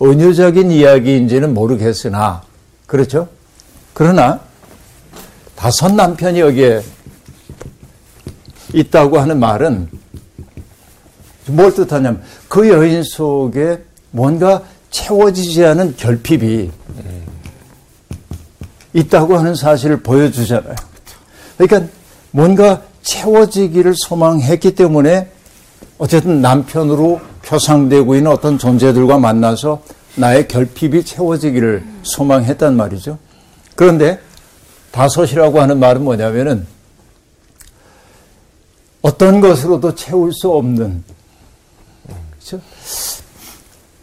은유적인 0.00 0.70
이야기인지는 0.70 1.54
모르겠으나 1.54 2.42
그렇죠? 2.86 3.28
그러나 3.94 4.38
다섯 5.56 5.92
남편이 5.92 6.38
여기에 6.38 6.82
있다고 8.74 9.18
하는 9.18 9.40
말은 9.40 9.88
뭘 11.46 11.74
뜻하냐면 11.74 12.22
그 12.48 12.68
여인 12.68 13.02
속에 13.02 13.82
뭔가 14.12 14.62
채워지지 14.92 15.64
않은 15.64 15.96
결핍이 15.96 16.70
있다고 18.92 19.36
하는 19.36 19.54
사실을 19.54 20.02
보여주잖아요. 20.02 20.74
그러니까 21.56 21.92
뭔가 22.30 22.82
채워지기를 23.02 23.94
소망했기 23.96 24.74
때문에 24.74 25.30
어쨌든 25.98 26.40
남편으로 26.40 27.20
표상되고 27.44 28.14
있는 28.14 28.30
어떤 28.30 28.58
존재들과 28.58 29.18
만나서 29.18 29.82
나의 30.16 30.48
결핍이 30.48 31.04
채워지기를 31.04 31.84
소망했단 32.02 32.76
말이죠. 32.76 33.18
그런데 33.74 34.20
다섯이라고 34.90 35.60
하는 35.60 35.78
말은 35.78 36.02
뭐냐면은 36.02 36.66
어떤 39.00 39.40
것으로도 39.40 39.94
채울 39.94 40.32
수 40.32 40.50
없는 40.50 41.04
그렇죠? 42.30 42.60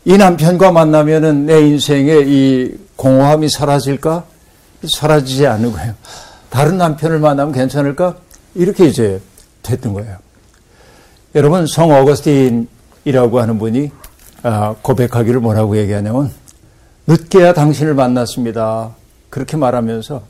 이 0.06 0.18
남편과 0.18 0.72
만나면은 0.72 1.46
내 1.46 1.62
인생의 1.68 2.28
이 2.28 2.78
공허함이 2.96 3.50
사라질까? 3.50 4.24
사라지지 4.90 5.48
않는 5.48 5.72
거예요. 5.72 5.94
다른 6.50 6.78
남편을 6.78 7.20
만나면 7.20 7.54
괜찮을까? 7.54 8.16
이렇게 8.54 8.86
이제 8.86 9.22
됐던 9.64 9.94
거예요. 9.94 10.18
여러분, 11.36 11.68
성 11.68 11.92
어거스틴이라고 11.92 13.40
하는 13.40 13.60
분이 13.60 13.92
아, 14.44 14.76
고백하기를 14.82 15.40
뭐라고 15.40 15.76
얘기하냐면, 15.78 16.32
늦게야 17.08 17.54
당신을 17.54 17.94
만났습니다. 17.96 18.96
그렇게 19.30 19.58
말하면서, 19.58 20.22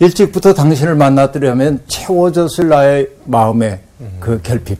일찍부터 0.00 0.52
당신을 0.52 0.96
만났더라면 0.96 1.84
채워졌을 1.86 2.68
나의 2.68 3.08
마음의 3.24 3.80
그 4.18 4.42
결핍. 4.42 4.78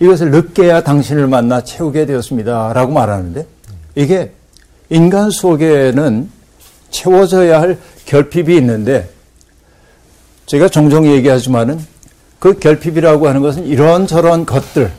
이것을 0.00 0.30
늦게야 0.30 0.82
당신을 0.82 1.26
만나 1.26 1.62
채우게 1.62 2.06
되었습니다. 2.06 2.72
라고 2.72 2.92
말하는데, 2.92 3.46
이게 3.94 4.32
인간 4.90 5.30
속에는 5.30 6.30
채워져야 6.90 7.60
할 7.60 7.78
결핍이 8.08 8.56
있는데, 8.56 9.10
제가 10.46 10.68
종종 10.68 11.06
얘기하지만은 11.06 11.78
그 12.38 12.58
결핍이라고 12.58 13.28
하는 13.28 13.42
것은 13.42 13.66
이런저런 13.66 14.46
것들, 14.46 14.90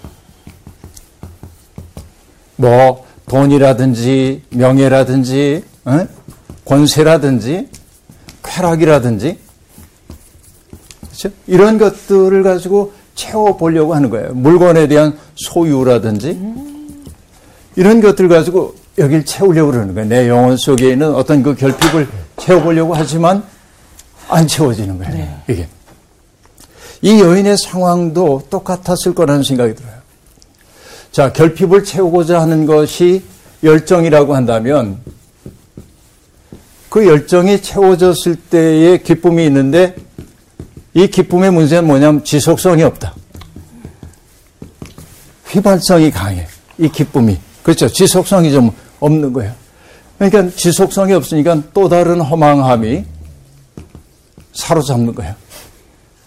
뭐, 2.56 3.06
돈이라든지, 3.28 4.44
명예라든지, 4.52 5.64
어? 5.86 6.08
권세라든지, 6.66 7.70
쾌락이라든지, 8.44 9.40
그렇죠? 11.02 11.30
이런 11.48 11.80
것들을 11.80 12.44
가지고 12.44 12.94
채워보려고 13.16 13.96
하는 13.96 14.12
거예요. 14.12 14.34
물건에 14.34 14.88
대한 14.88 15.18
소유라든지, 15.34 16.40
이런 17.76 18.02
것들 18.02 18.28
가지고 18.28 18.76
여길 19.00 19.26
채우려고 19.26 19.72
그러는 19.72 19.96
거예요. 19.96 20.10
내 20.10 20.30
영혼 20.30 20.58
속에 20.58 20.92
있는 20.92 21.16
어떤 21.16 21.42
그 21.42 21.56
결핍을 21.56 22.08
채워보려고 22.40 22.94
하지만 22.94 23.44
안 24.28 24.48
채워지는 24.48 24.98
거예요. 25.00 25.42
이게. 25.48 25.68
이 27.02 27.20
여인의 27.20 27.58
상황도 27.58 28.44
똑같았을 28.50 29.16
거라는 29.16 29.44
생각이 29.44 29.76
들어요. 29.76 29.94
자, 31.12 31.34
결핍을 31.34 31.84
채우고자 31.84 32.42
하는 32.42 32.66
것이 32.66 33.24
열정이라고 33.64 34.36
한다면 34.36 35.00
그 36.90 37.06
열정이 37.06 37.62
채워졌을 37.62 38.36
때의 38.36 39.04
기쁨이 39.04 39.46
있는데 39.46 39.96
이 40.94 41.08
기쁨의 41.08 41.52
문제는 41.52 41.88
뭐냐면 41.88 42.24
지속성이 42.24 42.84
없다. 42.84 43.14
휘발성이 45.48 46.12
강해. 46.12 46.48
이 46.78 46.90
기쁨이. 46.90 47.38
그렇죠. 47.64 47.88
지속성이 47.88 48.52
좀 48.52 48.72
없는 49.00 49.34
거예요. 49.34 49.54
그러니까 50.20 50.54
지속성이 50.56 51.14
없으니까 51.14 51.64
또 51.74 51.88
다른 51.88 52.20
허망함이 52.22 53.06
사로잡는 54.54 55.16
거예요. 55.16 55.34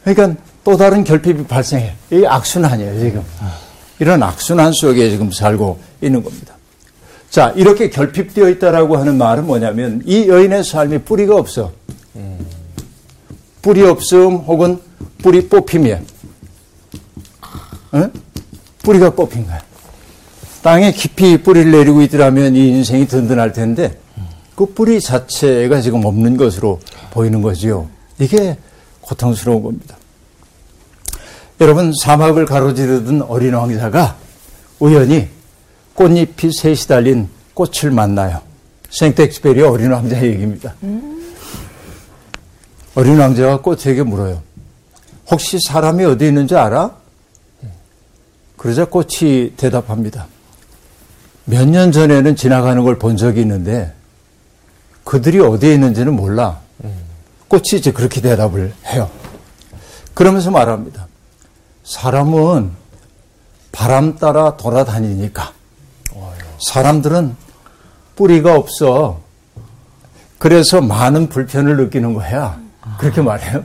그러니까 0.03 0.41
또 0.65 0.77
다른 0.77 1.05
결핍이 1.05 1.45
발생해. 1.45 1.95
이 2.11 2.25
악순환이에요, 2.25 2.99
지금. 3.01 3.23
이런 3.99 4.23
악순환 4.23 4.73
속에 4.73 5.11
지금 5.11 5.31
살고 5.31 5.79
있는 6.01 6.23
겁니다. 6.25 6.55
자, 7.31 7.51
이렇게 7.55 7.91
결핍되어 7.91 8.49
있다라고 8.49 8.97
하는 8.97 9.19
말은 9.19 9.47
뭐냐면 9.47 10.03
이 10.05 10.27
여인의 10.27 10.65
삶이 10.65 10.99
뿌리가 11.03 11.37
없어. 11.37 11.73
뿌리 13.61 13.83
없음 13.83 14.37
혹은 14.39 14.81
뿌리 15.23 15.49
뽑힘이야. 15.49 16.01
어? 17.93 18.11
뿌리가 18.83 19.11
뽑힌 19.11 19.47
거야. 19.47 19.63
땅에 20.63 20.93
깊이 20.93 21.43
뿌리를 21.43 21.71
내리고 21.71 22.03
있더라면 22.03 22.55
이 22.55 22.69
인생이 22.69 23.07
든든할 23.07 23.53
텐데 23.53 23.99
그 24.55 24.67
뿌리 24.67 25.01
자체가 25.01 25.81
지금 25.81 26.05
없는 26.05 26.37
것으로 26.37 26.81
보이는 27.11 27.43
거지요. 27.43 27.89
이게 28.19 28.57
고통스러운 29.01 29.63
겁니다. 29.63 29.97
여러분 31.61 31.93
사막을 32.03 32.47
가로지르던 32.47 33.23
어린 33.23 33.55
왕자가 33.55 34.17
우연히 34.79 35.29
꽃잎이 35.95 36.53
셋이 36.53 36.77
달린 36.89 37.29
꽃을 37.55 37.91
만나요. 37.93 38.41
생텍스페리의 38.91 39.67
어린 39.67 39.91
왕자 39.91 40.23
얘기입니다. 40.23 40.75
어린 42.95 43.19
왕자가 43.19 43.63
꽃에게 43.63 44.03
물어요. 44.03 44.43
혹시 45.31 45.59
사람이 45.67 46.05
어디 46.05 46.27
있는지 46.27 46.55
알아? 46.55 46.95
그러자 48.57 48.85
꽃이 48.85 49.55
대답합니다. 49.57 50.27
몇 51.45 51.67
년 51.69 51.91
전에는 51.93 52.37
지나가는 52.37 52.83
걸 52.85 52.99
본 52.99 53.17
적이 53.17 53.41
있는데 53.43 53.93
그들이 55.05 55.41
어디에 55.41 55.75
있는지는 55.75 56.15
몰라. 56.15 56.59
꽃이 57.49 57.63
이제 57.75 57.93
그렇게 57.93 58.21
대답을 58.21 58.73
해요. 58.87 59.11
그러면서 60.15 60.51
말합니다. 60.51 61.07
사람은 61.85 62.71
바람 63.73 64.17
따라 64.17 64.57
돌아다니니까 64.57 65.53
사람들은 66.61 67.37
뿌리가 68.17 68.55
없어. 68.55 69.21
그래서 70.39 70.81
많은 70.81 71.29
불편을 71.29 71.77
느끼는 71.77 72.15
거야. 72.15 72.59
그렇게 72.99 73.21
말해요. 73.21 73.65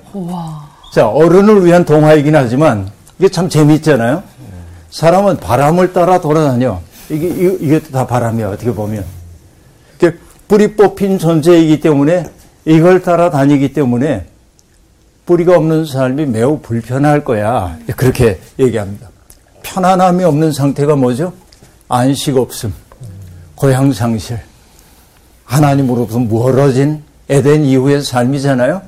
자, 0.93 1.07
어른을 1.07 1.65
위한 1.65 1.85
동화이긴 1.85 2.35
하지만 2.35 2.89
이게 3.19 3.29
참 3.29 3.47
재미있잖아요. 3.49 4.23
사람은 4.91 5.37
바람을 5.37 5.93
따라 5.93 6.19
돌아다녀. 6.19 6.79
이게, 7.09 7.27
이- 7.27 7.57
이게 7.61 7.79
다 7.81 8.05
바람이야, 8.05 8.49
어떻게 8.49 8.71
보면. 8.71 9.03
뿌리 10.47 10.75
뽑힌 10.77 11.19
존재이기 11.19 11.81
때문에 11.81 12.29
이걸 12.63 13.01
따라 13.01 13.29
다니기 13.29 13.73
때문에 13.73 14.25
뿌리가 15.25 15.57
없는 15.57 15.85
삶이 15.85 16.25
매우 16.27 16.59
불편할 16.61 17.25
거야. 17.25 17.77
그렇게 17.97 18.39
얘기합니다. 18.57 19.09
편안함이 19.61 20.23
없는 20.23 20.53
상태가 20.53 20.95
뭐죠? 20.95 21.33
안식 21.89 22.37
없음, 22.37 22.73
고향 23.55 23.91
상실, 23.91 24.39
하나님으로부터 25.43 26.19
멀어진 26.19 27.03
에덴 27.27 27.65
이후의 27.65 28.01
삶이잖아요. 28.03 28.81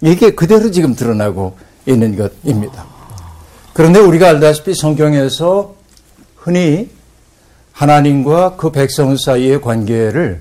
이게 0.00 0.30
그대로 0.34 0.70
지금 0.70 0.94
드러나고 0.94 1.56
있는 1.84 2.16
것입니다. 2.16 2.86
그런데 3.74 3.98
우리가 4.00 4.28
알다시피 4.30 4.74
성경에서 4.74 5.74
흔히 6.36 6.88
하나님과 7.82 8.54
그 8.54 8.70
백성 8.70 9.16
사이의 9.16 9.60
관계를 9.60 10.40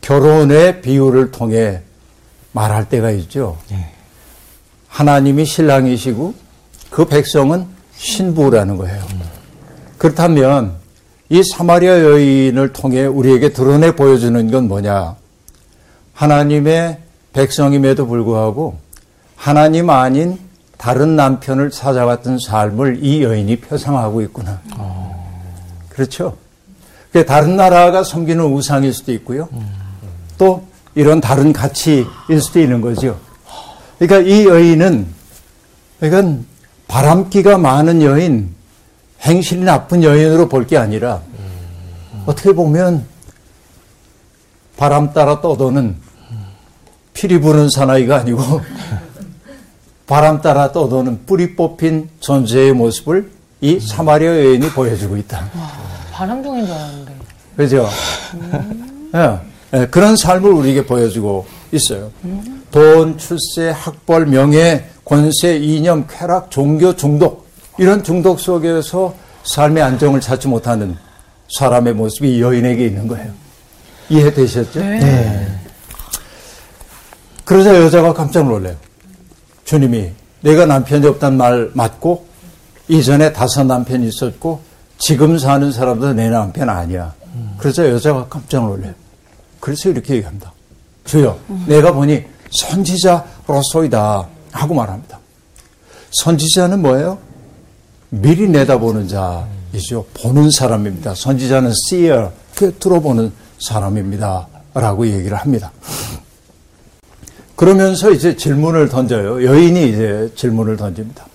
결혼의 0.00 0.80
비유를 0.80 1.30
통해 1.30 1.82
말할 2.50 2.88
때가 2.88 3.12
있죠. 3.12 3.56
하나님이 4.88 5.44
신랑이시고 5.44 6.34
그 6.90 7.04
백성은 7.04 7.64
신부라는 7.94 8.76
거예요. 8.76 9.00
그렇다면 9.98 10.74
이 11.28 11.44
사마리아 11.44 12.00
여인을 12.00 12.72
통해 12.72 13.06
우리에게 13.06 13.52
드러내 13.52 13.94
보여주는 13.94 14.50
건 14.50 14.66
뭐냐? 14.66 15.14
하나님의 16.14 16.98
백성임에도 17.34 18.08
불구하고 18.08 18.78
하나님 19.36 19.90
아닌 19.90 20.40
다른 20.76 21.14
남편을 21.14 21.70
찾아갔던 21.70 22.40
삶을 22.40 23.04
이 23.04 23.22
여인이 23.22 23.60
표상하고 23.60 24.22
있구나. 24.22 24.60
그렇죠? 25.90 26.36
그 27.12 27.24
다른 27.24 27.56
나라가 27.56 28.02
섬기는 28.04 28.44
우상일 28.44 28.92
수도 28.92 29.12
있고요. 29.12 29.48
또 30.36 30.66
이런 30.94 31.20
다른 31.20 31.52
가치일 31.52 32.06
수도 32.40 32.60
있는 32.60 32.80
거죠. 32.80 33.18
그러니까 33.98 34.30
이 34.30 34.46
여인은 34.46 35.06
이건 36.02 36.46
바람기가 36.86 37.58
많은 37.58 38.02
여인, 38.02 38.54
행실이 39.22 39.62
나쁜 39.62 40.02
여인으로 40.02 40.48
볼 40.48 40.66
게 40.66 40.76
아니라 40.76 41.20
어떻게 42.26 42.52
보면 42.52 43.04
바람 44.76 45.12
따라 45.12 45.40
떠도는 45.40 45.96
피리 47.14 47.40
부는 47.40 47.68
사나이가 47.70 48.18
아니고 48.18 48.40
바람 50.06 50.40
따라 50.40 50.70
떠도는 50.72 51.26
뿌리 51.26 51.56
뽑힌 51.56 52.08
존재의 52.20 52.72
모습을 52.74 53.30
이 53.60 53.80
사마리아 53.80 54.30
여인이 54.30 54.70
보여주고 54.70 55.16
있다. 55.16 55.50
바람둥이인 56.18 56.66
줄 56.66 56.74
알았는데. 56.74 57.12
그죠? 57.56 57.88
예, 59.14 59.38
예, 59.72 59.86
그런 59.86 60.16
삶을 60.16 60.50
우리에게 60.50 60.84
보여주고 60.84 61.46
있어요. 61.70 62.10
돈, 62.72 63.16
출세, 63.16 63.70
학벌, 63.70 64.26
명예, 64.26 64.84
권세, 65.04 65.56
이념, 65.56 66.06
쾌락, 66.08 66.50
종교, 66.50 66.96
중독 66.96 67.46
이런 67.78 68.02
중독 68.02 68.40
속에서 68.40 69.14
삶의 69.44 69.80
안정을 69.82 70.20
찾지 70.20 70.48
못하는 70.48 70.96
사람의 71.56 71.94
모습이 71.94 72.36
이 72.36 72.42
여인에게 72.42 72.86
있는 72.86 73.06
거예요. 73.06 73.30
이해되셨죠? 74.08 74.80
네. 74.80 75.46
그러자 77.44 77.80
여자가 77.80 78.12
깜짝 78.12 78.48
놀래요. 78.48 78.74
주님이 79.64 80.10
내가 80.40 80.66
남편이 80.66 81.06
없단 81.06 81.36
말 81.36 81.70
맞고 81.74 82.26
이전에 82.88 83.32
다섯 83.32 83.64
남편이 83.64 84.08
있었고 84.08 84.67
지금 84.98 85.38
사는 85.38 85.70
사람도 85.70 86.12
내 86.12 86.28
남편 86.28 86.68
아니야. 86.68 87.14
그러자 87.58 87.88
여자가 87.88 88.26
깜짝 88.28 88.66
놀래요. 88.66 88.92
그래서 89.60 89.88
이렇게 89.88 90.16
얘기합니다. 90.16 90.52
주여, 91.04 91.38
내가 91.66 91.92
보니 91.92 92.24
선지자로서이다 92.50 94.28
하고 94.52 94.74
말합니다. 94.74 95.18
선지자는 96.10 96.82
뭐예요? 96.82 97.18
미리 98.10 98.48
내다보는 98.48 99.08
자이죠. 99.08 100.06
보는 100.14 100.50
사람입니다. 100.50 101.14
선지자는 101.14 101.72
seer, 101.88 102.30
그 102.54 102.74
들어보는 102.78 103.32
사람입니다. 103.60 104.48
라고 104.74 105.06
얘기를 105.06 105.36
합니다. 105.36 105.72
그러면서 107.56 108.10
이제 108.12 108.36
질문을 108.36 108.88
던져요. 108.88 109.44
여인이 109.44 109.88
이제 109.88 110.32
질문을 110.36 110.76
던집니다. 110.76 111.26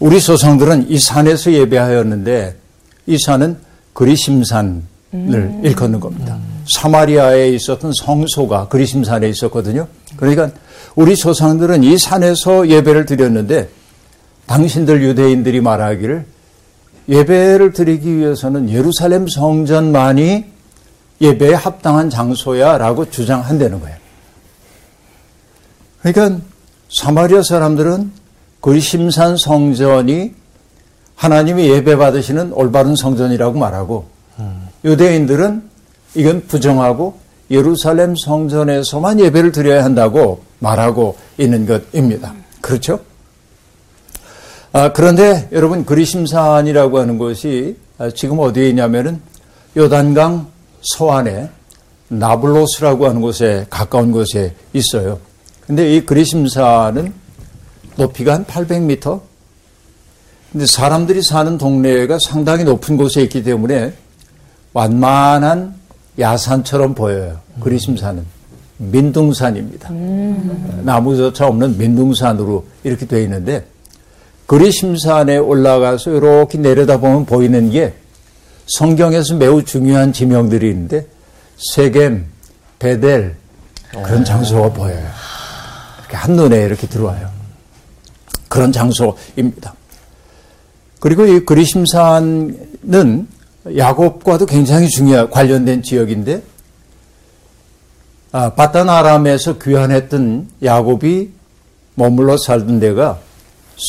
우리 0.00 0.20
조상들은 0.20 0.90
이 0.90 0.98
산에서 0.98 1.52
예배하였는데 1.52 2.56
이 3.06 3.18
산은 3.18 3.56
그리심산을 3.92 4.82
일컫는 5.62 6.00
겁니다. 6.00 6.38
사마리아에 6.68 7.50
있었던 7.50 7.92
성소가 7.94 8.68
그리심산에 8.68 9.28
있었거든요. 9.28 9.86
그러니까 10.16 10.50
우리 10.94 11.16
조상들은 11.16 11.84
이 11.84 11.96
산에서 11.96 12.68
예배를 12.68 13.06
드렸는데 13.06 13.68
당신들 14.46 15.02
유대인들이 15.02 15.60
말하기를 15.60 16.24
예배를 17.08 17.72
드리기 17.72 18.16
위해서는 18.16 18.68
예루살렘 18.70 19.28
성전만이 19.28 20.44
예배에 21.20 21.54
합당한 21.54 22.10
장소야라고 22.10 23.10
주장한다는 23.10 23.80
거예요. 23.80 23.96
그러니까 26.02 26.44
사마리아 26.90 27.42
사람들은 27.42 28.12
그리심산 28.60 29.36
성전이 29.36 30.34
하나님이 31.16 31.68
예배 31.68 31.96
받으시는 31.96 32.52
올바른 32.52 32.94
성전이라고 32.94 33.58
말하고 33.58 34.06
유대인들은 34.84 35.62
이건 36.14 36.46
부정하고 36.46 37.18
예루살렘 37.50 38.14
성전에서만 38.16 39.20
예배를 39.20 39.52
드려야 39.52 39.84
한다고 39.84 40.42
말하고 40.58 41.16
있는 41.38 41.66
것입니다. 41.66 42.34
그렇죠? 42.60 43.00
아, 44.72 44.92
그런데 44.92 45.48
여러분 45.52 45.84
그리심산이라고 45.84 46.98
하는 46.98 47.18
것이 47.18 47.76
아, 47.98 48.10
지금 48.10 48.38
어디에 48.40 48.68
있냐면은 48.68 49.20
요단강 49.76 50.48
서안에 50.82 51.48
나블로스라고 52.08 53.06
하는 53.06 53.20
곳에 53.20 53.66
가까운 53.70 54.12
곳에 54.12 54.54
있어요. 54.72 55.18
근데 55.66 55.94
이 55.94 56.04
그리심산은 56.04 57.12
높이가 57.96 58.34
한 58.34 58.44
800m, 58.44 59.20
근데 60.52 60.66
사람들이 60.66 61.22
사는 61.22 61.58
동네가 61.58 62.18
상당히 62.20 62.64
높은 62.64 62.96
곳에 62.96 63.22
있기 63.22 63.42
때문에 63.42 63.92
완만한 64.72 65.74
야산처럼 66.18 66.94
보여요. 66.94 67.40
그리심산은 67.60 68.24
민둥산입니다. 68.78 69.90
나무조차 70.82 71.46
없는 71.46 71.78
민둥산으로 71.78 72.66
이렇게 72.84 73.06
되어 73.06 73.20
있는데 73.20 73.66
그리심산에 74.46 75.38
올라가서 75.38 76.10
이렇게 76.12 76.58
내려다보면 76.58 77.26
보이는 77.26 77.70
게 77.70 77.94
성경에서 78.66 79.34
매우 79.36 79.64
중요한 79.64 80.12
지명들이 80.12 80.68
있는데 80.70 81.06
세겜, 81.74 82.26
베델 82.78 83.34
그런 84.04 84.24
장소가 84.24 84.72
보여요. 84.72 85.06
이렇게 86.00 86.16
한눈에 86.16 86.62
이렇게 86.64 86.86
들어와요. 86.86 87.30
그런 88.48 88.72
장소입니다. 88.72 89.74
그리고 91.00 91.26
이 91.26 91.40
그리심산은 91.44 93.28
야곱과도 93.76 94.46
굉장히 94.46 94.88
중요한 94.88 95.30
관련된 95.30 95.82
지역인데 95.82 96.42
아, 98.32 98.50
바단 98.54 98.88
아람에서 98.88 99.58
귀환했던 99.58 100.48
야곱이 100.62 101.30
머물러 101.94 102.36
살던 102.36 102.80
데가 102.80 103.18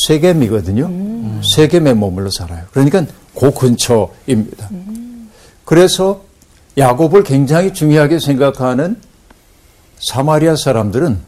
세겜이거든요. 0.06 0.86
음. 0.86 1.42
세겜에 1.54 1.94
머물러 1.94 2.30
살아요. 2.30 2.64
그러니까 2.72 3.04
그 3.38 3.52
근처입니다. 3.52 4.68
음. 4.70 5.30
그래서 5.64 6.22
야곱을 6.76 7.24
굉장히 7.24 7.74
중요하게 7.74 8.20
생각하는 8.20 8.96
사마리아 10.00 10.56
사람들은 10.56 11.18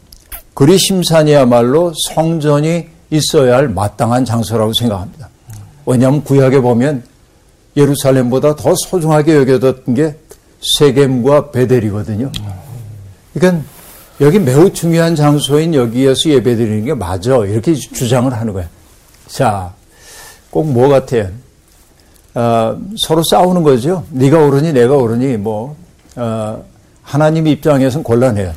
그리심산이야말로 0.53 1.93
성전이 2.13 2.87
있어야 3.09 3.57
할 3.57 3.67
마땅한 3.69 4.25
장소라고 4.25 4.73
생각합니다. 4.73 5.29
왜냐하면 5.85 6.23
구약에 6.23 6.59
보면 6.59 7.03
예루살렘보다 7.75 8.55
더 8.55 8.73
소중하게 8.75 9.35
여겨졌던 9.37 9.95
게 9.95 10.15
세겜과 10.77 11.51
베델이거든요. 11.51 12.31
그러니까 13.33 13.63
여기 14.19 14.39
매우 14.39 14.71
중요한 14.71 15.15
장소인 15.15 15.73
여기에서 15.73 16.29
예배드리는 16.29 16.85
게 16.85 16.93
맞아. 16.93 17.37
이렇게 17.45 17.73
주장을 17.73 18.31
하는 18.31 18.53
거예요. 18.53 18.67
자, 19.27 19.73
꼭 20.51 20.65
뭐 20.65 20.89
같아요? 20.89 21.29
어, 22.33 22.77
서로 22.97 23.23
싸우는 23.23 23.63
거죠. 23.63 24.03
네가 24.11 24.37
옳으니 24.37 24.73
내가 24.73 24.95
옳으니 24.95 25.37
뭐 25.37 25.75
어, 26.15 26.63
하나님 27.01 27.47
입장에서는 27.47 28.03
곤란해요. 28.03 28.53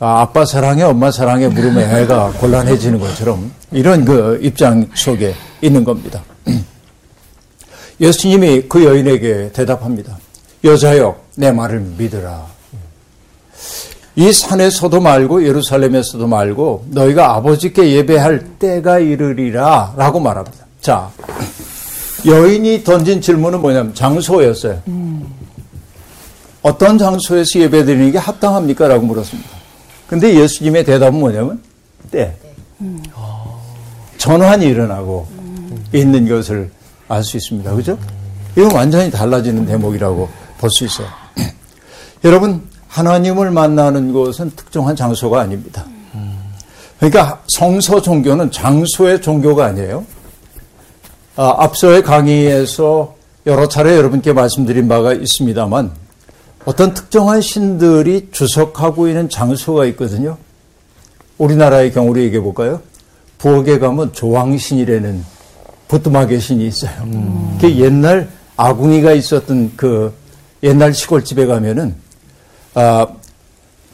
아, 0.00 0.20
아빠 0.20 0.44
사랑해, 0.44 0.82
엄마 0.82 1.10
사랑해 1.10 1.48
물으면 1.48 1.78
애가 1.96 2.32
곤란해지는 2.32 2.98
것처럼 3.00 3.50
이런 3.72 4.04
그 4.04 4.38
입장 4.42 4.86
속에 4.94 5.34
있는 5.62 5.82
겁니다. 5.84 6.22
예수님이 8.00 8.62
그 8.68 8.84
여인에게 8.84 9.50
대답합니다. 9.52 10.18
여자여, 10.64 11.16
내 11.36 11.52
말을 11.52 11.80
믿으라. 11.96 12.46
이 14.16 14.32
산에서도 14.32 15.00
말고 15.00 15.44
예루살렘에서도 15.44 16.26
말고 16.26 16.86
너희가 16.90 17.34
아버지께 17.34 17.92
예배할 17.92 18.58
때가 18.58 19.00
이르리라 19.00 19.94
라고 19.96 20.20
말합니다. 20.20 20.64
자, 20.80 21.10
여인이 22.24 22.84
던진 22.84 23.20
질문은 23.20 23.60
뭐냐면 23.60 23.94
장소였어요. 23.94 24.80
어떤 26.62 26.96
장소에서 26.96 27.58
예배 27.58 27.84
드리는 27.84 28.12
게 28.12 28.18
합당합니까? 28.18 28.88
라고 28.88 29.04
물었습니다. 29.04 29.50
근데 30.06 30.34
예수님의 30.34 30.84
대답은 30.84 31.18
뭐냐면 31.18 31.60
때. 32.10 32.34
전환이 34.16 34.66
일어나고 34.66 35.26
있는 35.92 36.26
것을 36.28 36.70
알 37.08 37.22
수 37.22 37.36
있습니다. 37.36 37.74
그죠? 37.74 37.98
이건 38.56 38.72
완전히 38.72 39.10
달라지는 39.10 39.66
대목이라고 39.66 40.28
볼 40.58 40.70
수 40.70 40.84
있어요. 40.84 41.08
여러분, 42.24 42.62
하나님을 42.88 43.50
만나는 43.50 44.12
곳은 44.12 44.50
특정한 44.56 44.94
장소가 44.96 45.40
아닙니다. 45.40 45.84
그러니까 46.98 47.42
성서 47.48 48.00
종교는 48.00 48.50
장소의 48.50 49.20
종교가 49.20 49.66
아니에요. 49.66 50.06
아, 51.36 51.54
앞서의 51.58 52.02
강의에서 52.02 53.14
여러 53.46 53.68
차례 53.68 53.96
여러분께 53.96 54.32
말씀드린 54.32 54.88
바가 54.88 55.12
있습니다만 55.12 55.90
어떤 56.64 56.94
특정한 56.94 57.42
신들이 57.42 58.28
주석하고 58.32 59.08
있는 59.08 59.28
장소가 59.28 59.84
있거든요. 59.86 60.38
우리나라의 61.36 61.92
경우로 61.92 62.22
얘기해 62.22 62.40
볼까요? 62.40 62.80
부엌에 63.38 63.80
가면 63.80 64.12
조왕신이라는 64.14 65.24
부뚜막의 65.88 66.40
신이 66.40 66.66
있어요. 66.66 66.92
음. 67.04 67.58
그 67.60 67.70
옛날 67.76 68.28
아궁이가 68.56 69.12
있었던 69.12 69.72
그 69.76 70.14
옛날 70.62 70.94
시골집에 70.94 71.46
가면은 71.46 71.94
아, 72.74 73.06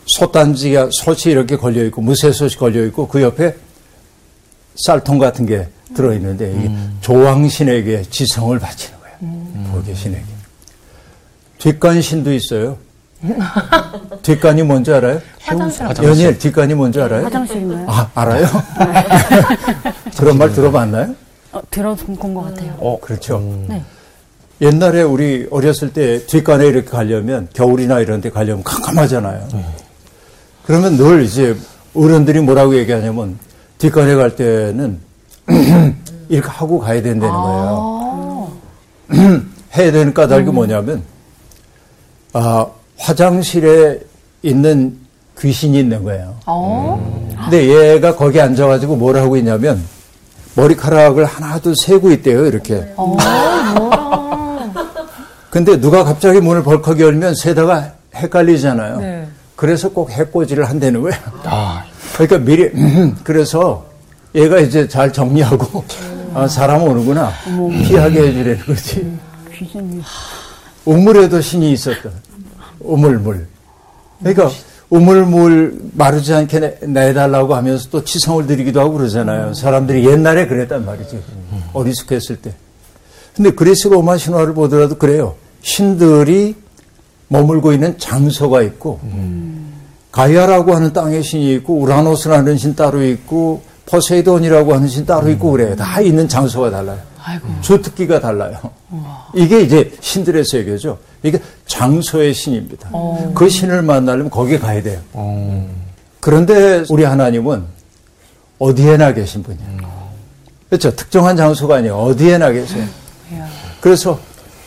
솥단지가 0.07 0.88
솥이 0.92 1.33
이렇게 1.33 1.57
걸려 1.57 1.85
있고 1.85 2.00
무쇠솥이 2.00 2.57
걸려 2.57 2.85
있고 2.87 3.07
그 3.09 3.22
옆에 3.22 3.55
쌀통 4.76 5.18
같은 5.18 5.46
게 5.46 5.68
들어 5.94 6.12
있는데 6.14 6.46
음. 6.46 6.98
조왕신에게 7.00 8.05
지성을 8.11 8.59
바치는 8.59 8.98
거예요. 9.00 9.16
음. 9.22 9.68
부엌의 9.70 9.94
신에게. 9.94 10.24
뒷간신도 11.59 12.33
있어요. 12.33 12.79
뒷간이 14.22 14.62
뭔지 14.62 14.92
알아요? 14.92 15.20
화장실. 15.42 15.87
연일 16.03 16.38
뒷간이 16.38 16.74
뭔지 16.74 17.00
알아요? 17.00 17.24
화장실인가요? 17.26 17.87
아, 17.87 18.11
알아요? 18.14 18.46
그런 20.16 20.38
말 20.38 20.53
들어봤나요? 20.53 21.14
어, 21.52 21.60
들어본 21.70 22.34
것 22.34 22.42
같아요. 22.42 22.76
어, 22.78 22.98
그렇죠. 23.00 23.38
음. 23.38 23.66
네. 23.68 23.82
옛날에 24.60 25.02
우리 25.02 25.48
어렸을 25.50 25.92
때 25.92 26.24
뒷간에 26.26 26.66
이렇게 26.66 26.88
가려면 26.88 27.48
겨울이나 27.52 28.00
이런 28.00 28.20
데 28.20 28.30
가려면 28.30 28.62
깜깜하잖아요. 28.62 29.48
네. 29.52 29.64
그러면 30.66 30.96
늘 30.96 31.22
이제 31.22 31.56
어른들이 31.94 32.40
뭐라고 32.40 32.76
얘기하냐면 32.76 33.38
뒷간에 33.78 34.14
갈 34.14 34.36
때는 34.36 35.00
이렇게 36.28 36.48
하고 36.48 36.78
가야 36.78 37.02
된다는 37.02 37.34
거예요. 37.34 38.52
아~ 39.08 39.40
해야 39.76 39.92
되는 39.92 40.12
까닭이 40.12 40.48
음. 40.48 40.54
뭐냐면 40.54 41.02
아, 42.32 42.66
화장실에 42.98 44.00
있는 44.42 44.96
귀신이 45.38 45.78
있는 45.80 46.04
거예요. 46.04 46.36
어? 46.46 47.34
근데 47.42 47.94
얘가 47.94 48.14
거기 48.14 48.40
앉아가지고 48.40 48.96
뭘 48.96 49.16
하고 49.16 49.36
있냐면 49.36 49.82
머리카락을 50.60 51.24
하나 51.24 51.58
둘 51.58 51.74
세고 51.74 52.10
있대요 52.12 52.44
이렇게. 52.46 52.92
어, 52.96 53.16
근데 55.48 55.80
누가 55.80 56.04
갑자기 56.04 56.40
문을 56.40 56.62
벌컥 56.62 57.00
열면 57.00 57.34
세다가 57.34 57.92
헷갈리잖아요. 58.14 58.96
네. 58.98 59.28
그래서 59.56 59.88
꼭 59.88 60.10
해코지를 60.10 60.68
한다는 60.68 61.02
거예요. 61.02 61.18
아. 61.44 61.84
그러니까 62.14 62.38
미리 62.38 62.70
그래서 63.24 63.86
얘가 64.34 64.58
이제 64.58 64.86
잘 64.86 65.12
정리하고 65.12 65.84
아, 66.34 66.46
사람 66.46 66.82
오는구나 66.82 67.32
피하게 67.86 68.28
해주려는 68.28 68.66
거지. 68.66 69.18
귀신이. 69.56 70.02
우물에도 70.84 71.40
신이 71.40 71.72
있었다. 71.72 72.10
우물물. 72.80 73.46
그러니까 74.20 74.50
우물물 74.90 75.79
마르지 75.92 76.35
않게 76.35 76.79
내 76.88 77.14
달라고 77.14 77.55
하면서 77.55 77.88
또 77.90 78.05
치성을 78.05 78.46
드리기도 78.46 78.81
하고 78.81 78.94
그러잖아요. 78.94 79.55
사람들이 79.55 80.07
옛날에 80.07 80.46
그랬단 80.46 80.85
말이죠. 80.85 81.18
어리숙했을 81.72 82.37
때. 82.37 82.53
근데 83.35 83.53
그리스 83.53 83.88
로마 83.88 84.16
신화를 84.16 84.53
보더라도 84.55 84.96
그래요. 84.96 85.37
신들이 85.62 86.57
머물고 87.29 87.72
있는 87.72 87.96
장소가 87.96 88.62
있고, 88.62 88.98
음. 89.05 89.72
가이아라고 90.11 90.74
하는 90.74 90.92
땅의 90.92 91.22
신이 91.22 91.55
있고, 91.55 91.79
우라노스라는 91.79 92.59
신 92.59 92.74
따로 92.74 93.05
있고, 93.05 93.62
포세이돈이라고 93.87 94.74
하는 94.74 94.88
신 94.88 95.05
따로 95.05 95.29
있고 95.31 95.53
그래요. 95.53 95.74
다 95.76 96.00
있는 96.00 96.29
장소가 96.29 96.70
달라요. 96.70 96.98
아이고. 97.22 97.46
주특기가 97.61 98.20
달라요. 98.20 98.57
우와. 98.90 99.29
이게 99.35 99.61
이제 99.62 99.92
신들의 100.00 100.44
세계죠. 100.44 100.98
이게 101.22 101.40
장소의 101.66 102.35
신입니다. 102.35 102.90
어. 102.92 103.33
그 103.35 103.48
신을 103.48 103.83
만나려면 103.83 104.30
거기에 104.30 104.59
가야 104.59 104.83
돼요. 104.83 105.00
어. 105.12 105.68
그런데 106.20 106.85
우리 106.88 107.04
하나님은 107.04 107.64
어디에나 108.59 109.14
계신 109.14 109.42
분이에요. 109.42 109.68
음. 109.68 109.78
그렇죠. 110.68 110.94
특정한 110.94 111.37
장소가 111.37 111.76
아니에요. 111.76 111.96
어디에나 111.96 112.50
계세요. 112.52 112.87
그래서 113.80 114.20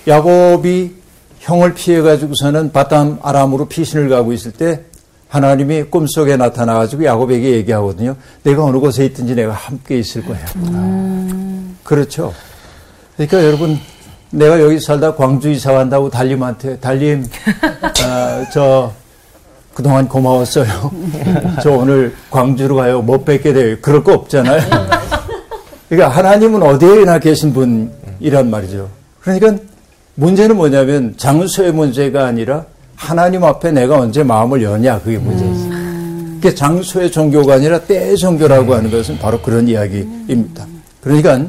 야곱이 0.07 0.95
형을 1.39 1.73
피해 1.73 2.01
가지고서는 2.01 2.71
바담 2.71 3.19
아람으로 3.21 3.67
피신을 3.67 4.09
가고 4.09 4.33
있을 4.33 4.51
때 4.51 4.81
하나님이 5.29 5.83
꿈속에 5.83 6.35
나타나 6.37 6.75
가지고 6.75 7.05
야곱에게 7.05 7.51
얘기하거든요. 7.53 8.15
내가 8.43 8.65
어느 8.65 8.77
곳에 8.77 9.05
있든지 9.05 9.35
내가 9.35 9.53
함께 9.53 9.97
있을 9.97 10.23
거야. 10.25 10.39
음. 10.57 11.77
그렇죠. 11.83 12.33
그러니까 13.15 13.43
여러분 13.43 13.79
내가 14.33 14.59
여기 14.59 14.79
살다 14.79 15.13
광주 15.13 15.49
이사 15.49 15.71
간다고 15.73 16.09
달님한테 16.09 16.77
달님 16.79 17.25
아, 18.03 18.43
저 18.51 18.91
그동안 19.73 20.07
고마웠어요. 20.07 20.91
저 21.61 21.71
오늘 21.71 22.13
광주로 22.29 22.75
가요. 22.75 23.01
못 23.01 23.25
뵙게 23.25 23.53
돼요. 23.53 23.75
그럴 23.81 24.03
거 24.03 24.13
없잖아요. 24.13 24.61
그러니까 25.89 26.15
하나님은 26.15 26.61
어디에나 26.61 27.19
계신 27.19 27.53
분이란 27.53 28.49
말이죠. 28.49 28.89
그러니까 29.21 29.55
문제는 30.15 30.55
뭐냐면 30.55 31.13
장소의 31.17 31.71
문제가 31.71 32.25
아니라 32.25 32.65
하나님 32.95 33.43
앞에 33.43 33.71
내가 33.71 33.99
언제 33.99 34.23
마음을 34.23 34.61
여냐 34.61 34.99
그게 34.99 35.17
문제지. 35.17 35.69
그게 36.35 36.55
장소의 36.55 37.11
종교가 37.11 37.55
아니라 37.55 37.79
때의 37.79 38.17
종교라고 38.17 38.73
하는 38.75 38.91
것은 38.91 39.17
바로 39.19 39.41
그런 39.41 39.67
이야기입니다. 39.67 40.65
그러니까 41.01 41.39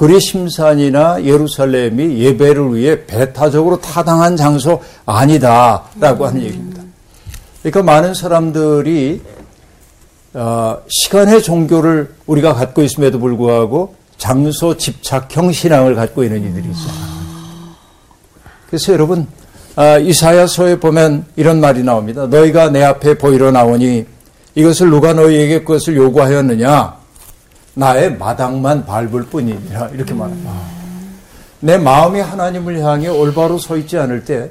그리심산이나 0.00 1.24
예루살렘이 1.24 2.20
예배를 2.20 2.74
위해 2.74 3.04
배타적으로 3.04 3.78
타당한 3.82 4.34
장소 4.34 4.80
아니다라고 5.04 6.26
하는 6.26 6.42
얘기입니다. 6.42 6.82
그러니까 7.60 7.82
많은 7.82 8.14
사람들이 8.14 9.20
어, 10.32 10.78
시간의 10.88 11.42
종교를 11.42 12.14
우리가 12.26 12.54
갖고 12.54 12.80
있음에도 12.80 13.18
불구하고 13.18 13.94
장소 14.16 14.74
집착형 14.74 15.52
신앙을 15.52 15.94
갖고 15.94 16.24
있는 16.24 16.48
이들이 16.48 16.70
있어요. 16.70 16.94
그래서 18.68 18.94
여러분 18.94 19.26
아, 19.76 19.98
이사야서에 19.98 20.80
보면 20.80 21.26
이런 21.36 21.60
말이 21.60 21.82
나옵니다. 21.82 22.26
너희가 22.26 22.70
내 22.70 22.82
앞에 22.82 23.18
보이러 23.18 23.50
나오니 23.50 24.06
이것을 24.54 24.88
누가 24.88 25.12
너희에게 25.12 25.60
그것을 25.60 25.94
요구하였느냐? 25.94 26.99
나의 27.74 28.16
마당만 28.16 28.84
밟을 28.84 29.24
뿐이니라 29.26 29.88
이렇게 29.88 30.12
말합니다. 30.14 30.50
내 31.60 31.78
마음이 31.78 32.20
하나님을 32.20 32.80
향해 32.80 33.08
올바로 33.08 33.58
서 33.58 33.76
있지 33.76 33.98
않을 33.98 34.24
때 34.24 34.50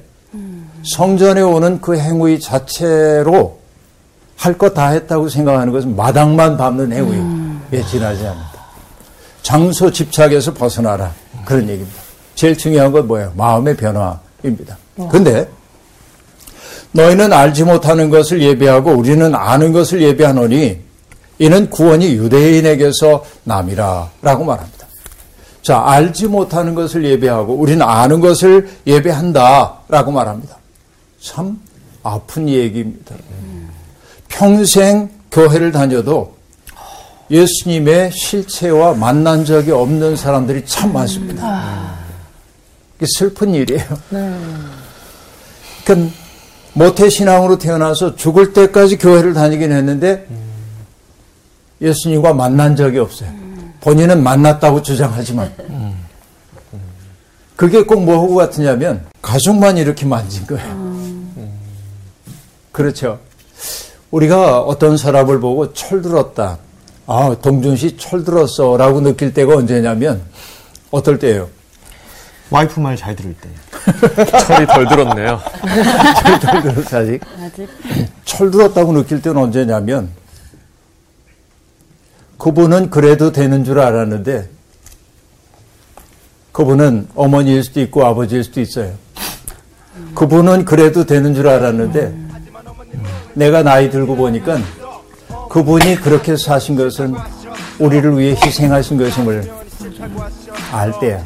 성전에 0.83 1.41
오는 1.41 1.81
그 1.81 1.97
행위 1.97 2.39
자체로 2.39 3.59
할 4.37 4.57
것 4.57 4.73
다 4.73 4.87
했다고 4.89 5.27
생각하는 5.27 5.73
것은 5.73 5.95
마당만 5.95 6.55
밟는 6.55 6.93
행위에 6.93 7.83
지나지 7.89 8.25
않는다. 8.25 8.49
장소 9.41 9.91
집착에서 9.91 10.53
벗어나라. 10.53 11.11
그런 11.45 11.63
얘기입니다. 11.67 11.99
제일 12.35 12.57
중요한 12.57 12.91
건 12.91 13.07
뭐예요? 13.07 13.33
마음의 13.35 13.75
변화입니다. 13.75 14.77
근데 15.11 15.49
너희는 16.93 17.33
알지 17.33 17.65
못하는 17.65 18.09
것을 18.09 18.41
예배하고 18.41 18.91
우리는 18.91 19.35
아는 19.35 19.73
것을 19.73 20.01
예배하노니 20.01 20.79
이는 21.39 21.69
구원이 21.69 22.13
유대인에게서 22.13 23.25
남이라 23.45 24.09
라고 24.21 24.43
말합니다. 24.43 24.87
자, 25.61 25.81
알지 25.85 26.27
못하는 26.27 26.75
것을 26.75 27.05
예배하고 27.05 27.53
우리는 27.53 27.81
아는 27.81 28.19
것을 28.19 28.69
예배한다 28.85 29.79
라고 29.87 30.11
말합니다. 30.11 30.57
참 31.21 31.59
아픈 32.03 32.47
얘기입니다. 32.47 33.15
평생 34.27 35.09
교회를 35.31 35.71
다녀도 35.71 36.35
예수님의 37.31 38.11
실체와 38.11 38.93
만난 38.93 39.45
적이 39.45 39.71
없는 39.71 40.15
사람들이 40.15 40.65
참 40.65 40.93
많습니다. 40.93 41.95
이게 42.97 43.05
슬픈 43.17 43.53
일이에요. 43.53 43.85
그러니까 45.85 46.15
모태신앙으로 46.73 47.57
태어나서 47.57 48.15
죽을 48.15 48.53
때까지 48.53 48.97
교회를 48.97 49.33
다니긴 49.33 49.71
했는데 49.71 50.25
예수님과 51.81 52.33
만난 52.33 52.75
적이 52.75 52.99
없어요. 52.99 53.29
본인은 53.81 54.21
만났다고 54.23 54.81
주장하지만 54.81 55.53
그게 57.55 57.83
꼭 57.83 58.03
뭐하고 58.03 58.35
같으냐면 58.35 59.05
가족만 59.21 59.77
이렇게 59.77 60.05
만진 60.05 60.45
거예요. 60.47 60.89
그렇죠. 62.71 63.19
우리가 64.11 64.61
어떤 64.61 64.97
사람을 64.97 65.39
보고 65.39 65.73
철들었다. 65.73 66.57
아, 67.07 67.35
동준 67.41 67.75
씨 67.75 67.97
철들었어. 67.97 68.77
라고 68.77 69.01
느낄 69.01 69.33
때가 69.33 69.55
언제냐면 69.55 70.21
어떨 70.91 71.19
때예요? 71.19 71.49
와이프 72.51 72.79
말 72.79 72.95
잘 72.97 73.15
들을 73.15 73.35
때. 73.35 73.49
철이 74.47 74.67
덜 74.67 74.87
들었네요. 74.87 75.39
철들었어, 76.41 76.97
아직. 76.97 77.21
철들었다고 78.25 78.91
느낄 78.93 79.21
때는 79.21 79.41
언제냐면 79.41 80.09
그분은 82.39 82.89
그래도 82.89 83.31
되는 83.31 83.63
줄 83.63 83.79
알았는데 83.79 84.49
그분은 86.53 87.09
어머니일 87.13 87.63
수도 87.63 87.81
있고 87.81 88.05
아버지일 88.05 88.43
수도 88.45 88.61
있어요. 88.61 88.93
그분은 90.15 90.65
그래도 90.65 91.05
되는 91.05 91.35
줄 91.35 91.47
알았는데 91.47 92.17
내가 93.33 93.61
나이 93.61 93.89
들고 93.89 94.15
보니까 94.15 94.57
그분이 95.49 95.97
그렇게 95.97 96.35
사신 96.37 96.75
것은 96.75 97.13
우리를 97.77 98.17
위해 98.17 98.35
희생하신 98.41 98.97
것임을 98.97 99.51
알 100.71 100.97
때야. 100.99 101.23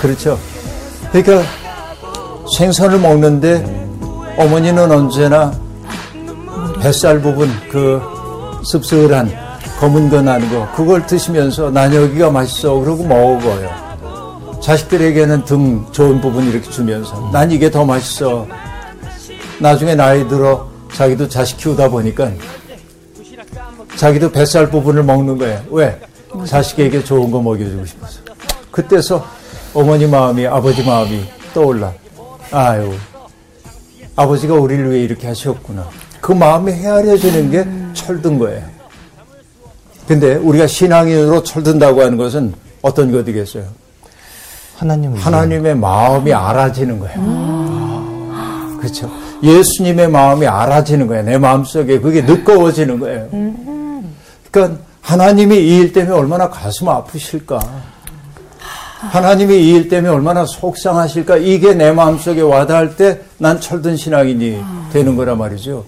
그렇죠. 0.00 0.38
그러니까 1.12 1.42
생선을 2.58 2.98
먹는데 2.98 3.64
어머니는 4.36 4.90
언제나 4.90 5.52
뱃살 6.80 7.20
부분 7.20 7.48
그 7.70 8.13
씁쓸한 8.64 9.30
검은 9.78 10.10
거 10.10 10.22
나는 10.22 10.50
거 10.50 10.70
그걸 10.72 11.06
드시면서 11.06 11.70
난 11.70 11.94
여기가 11.94 12.30
맛있어 12.30 12.74
그러고 12.80 13.04
먹어요. 13.04 13.84
자식들에게는 14.62 15.44
등 15.44 15.84
좋은 15.92 16.20
부분 16.20 16.48
이렇게 16.48 16.70
주면서 16.70 17.30
난 17.32 17.50
이게 17.50 17.70
더 17.70 17.84
맛있어. 17.84 18.46
나중에 19.60 19.94
나이 19.94 20.26
들어 20.26 20.68
자기도 20.92 21.28
자식 21.28 21.58
키우다 21.58 21.88
보니까 21.90 22.30
자기도 23.96 24.30
뱃살 24.32 24.70
부분을 24.70 25.02
먹는 25.02 25.38
거예요. 25.38 25.62
왜? 25.70 26.00
자식에게 26.46 27.04
좋은 27.04 27.30
거 27.30 27.40
먹여주고 27.40 27.84
싶어서. 27.84 28.20
그때서 28.70 29.24
어머니 29.72 30.06
마음이 30.06 30.46
아버지 30.46 30.82
마음이 30.82 31.24
떠올라. 31.52 31.92
아유, 32.50 32.92
아버지가 34.16 34.54
우리를 34.54 34.90
위해 34.90 35.02
이렇게 35.02 35.26
하셨구나. 35.28 35.88
그 36.20 36.32
마음이 36.32 36.72
헤아려지는 36.72 37.50
게 37.50 37.83
철든 37.94 38.38
거예요. 38.38 38.62
근데 40.06 40.34
우리가 40.34 40.66
신앙인으로 40.66 41.42
철든다고 41.42 42.02
하는 42.02 42.16
것은 42.18 42.52
어떤 42.82 43.10
것이겠어요? 43.10 43.64
하나님을 44.76 45.18
하나님의 45.18 45.74
마음이 45.76 46.32
알아지는 46.32 46.98
거예요. 46.98 48.76
그렇죠. 48.78 49.10
예수님의 49.42 50.08
마음이 50.08 50.46
알아지는 50.46 51.06
거예요. 51.06 51.22
내 51.24 51.38
마음속에 51.38 52.00
그게 52.00 52.20
느껴지는 52.22 52.98
거예요. 53.00 53.28
그러니까 54.50 54.78
하나님이 55.00 55.56
이 55.56 55.78
일 55.78 55.92
때문에 55.92 56.14
얼마나 56.16 56.48
가슴 56.50 56.88
아프실까? 56.88 57.58
하나님이 58.98 59.54
이 59.56 59.74
일 59.76 59.88
때문에 59.88 60.12
얼마나 60.12 60.44
속상하실까? 60.46 61.36
이게 61.38 61.74
내 61.74 61.92
마음속에 61.92 62.40
와닿을 62.40 62.96
때 62.96 63.20
난 63.38 63.60
철든 63.60 63.96
신앙인이 63.96 64.62
되는 64.92 65.16
거란 65.16 65.36
말이죠. 65.38 65.84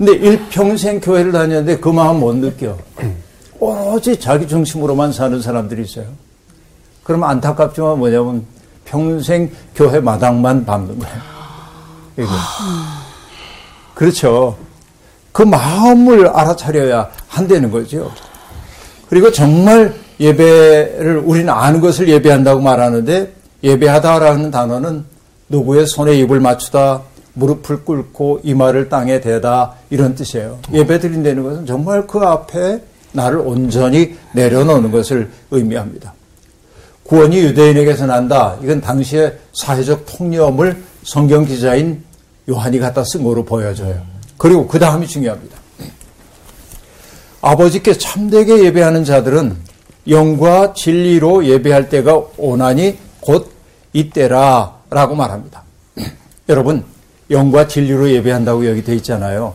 근데 0.00 0.12
일평생 0.12 0.98
교회를 0.98 1.30
다녔는데 1.30 1.76
그 1.76 1.90
마음 1.90 2.20
못 2.20 2.34
느껴. 2.34 2.74
오로지 3.58 4.18
자기 4.18 4.48
중심으로만 4.48 5.12
사는 5.12 5.42
사람들이 5.42 5.82
있어요. 5.82 6.06
그러면 7.02 7.28
안타깝지만 7.28 7.98
뭐냐면 7.98 8.46
평생 8.86 9.50
교회 9.74 10.00
마당만 10.00 10.64
밟는 10.64 10.98
거예요. 11.00 11.16
이거. 12.16 12.30
그렇죠. 13.94 14.56
그 15.32 15.42
마음을 15.42 16.28
알아차려야 16.28 17.10
한다는 17.28 17.70
거죠. 17.70 18.10
그리고 19.10 19.30
정말 19.30 19.94
예배를 20.18 21.18
우리는 21.26 21.50
아는 21.50 21.82
것을 21.82 22.08
예배한다고 22.08 22.62
말하는데 22.62 23.34
예배하다라는 23.62 24.50
단어는 24.50 25.04
누구의 25.50 25.86
손에 25.86 26.14
입을 26.20 26.40
맞추다 26.40 27.02
무릎을 27.34 27.84
꿇고 27.84 28.40
이마를 28.42 28.88
땅에 28.88 29.20
대다 29.20 29.74
이런 29.90 30.14
뜻이에요. 30.14 30.58
예배 30.72 30.98
드린다는 30.98 31.42
것은 31.42 31.66
정말 31.66 32.06
그 32.06 32.18
앞에 32.18 32.82
나를 33.12 33.38
온전히 33.38 34.16
내려놓는 34.34 34.90
것을 34.90 35.30
의미합니다. 35.50 36.14
구원이 37.04 37.38
유대인에게서 37.38 38.06
난다. 38.06 38.56
이건 38.62 38.80
당시의 38.80 39.36
사회적 39.52 40.06
통념을 40.06 40.80
성경 41.02 41.44
기자인 41.44 42.04
요한이 42.48 42.78
갖다 42.78 43.02
쓴 43.04 43.24
거로 43.24 43.44
보여져요. 43.44 44.00
그리고 44.36 44.66
그 44.66 44.78
다음이 44.78 45.06
중요합니다. 45.06 45.58
아버지께 47.42 47.94
참되게 47.94 48.64
예배하는 48.64 49.04
자들은 49.04 49.56
영과 50.08 50.72
진리로 50.72 51.44
예배할 51.46 51.88
때가 51.88 52.22
오나니 52.36 52.98
곧 53.20 53.50
이때라 53.92 54.80
라고 54.90 55.14
말합니다. 55.14 55.62
여러분, 56.48 56.84
영과 57.30 57.68
진리로 57.68 58.10
예배한다고 58.10 58.68
여기 58.68 58.82
돼 58.82 58.94
있잖아요. 58.96 59.54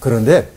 그런데 0.00 0.48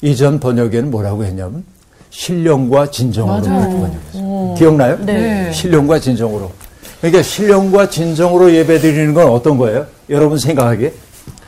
이전 0.00 0.38
번역에는 0.38 0.90
뭐라고 0.90 1.24
했냐면 1.24 1.64
신령과 2.10 2.90
진정으로 2.90 3.42
그렇게 3.42 3.74
번역했어요. 3.76 4.54
기억나요? 4.56 4.98
네. 5.04 5.50
신령과 5.52 5.98
진정으로. 5.98 6.52
그러니까 7.00 7.22
신령과 7.22 7.90
진정으로 7.90 8.52
예배 8.54 8.78
드리는 8.78 9.12
건 9.12 9.28
어떤 9.28 9.58
거예요? 9.58 9.86
여러분 10.08 10.38
생각하기에? 10.38 10.92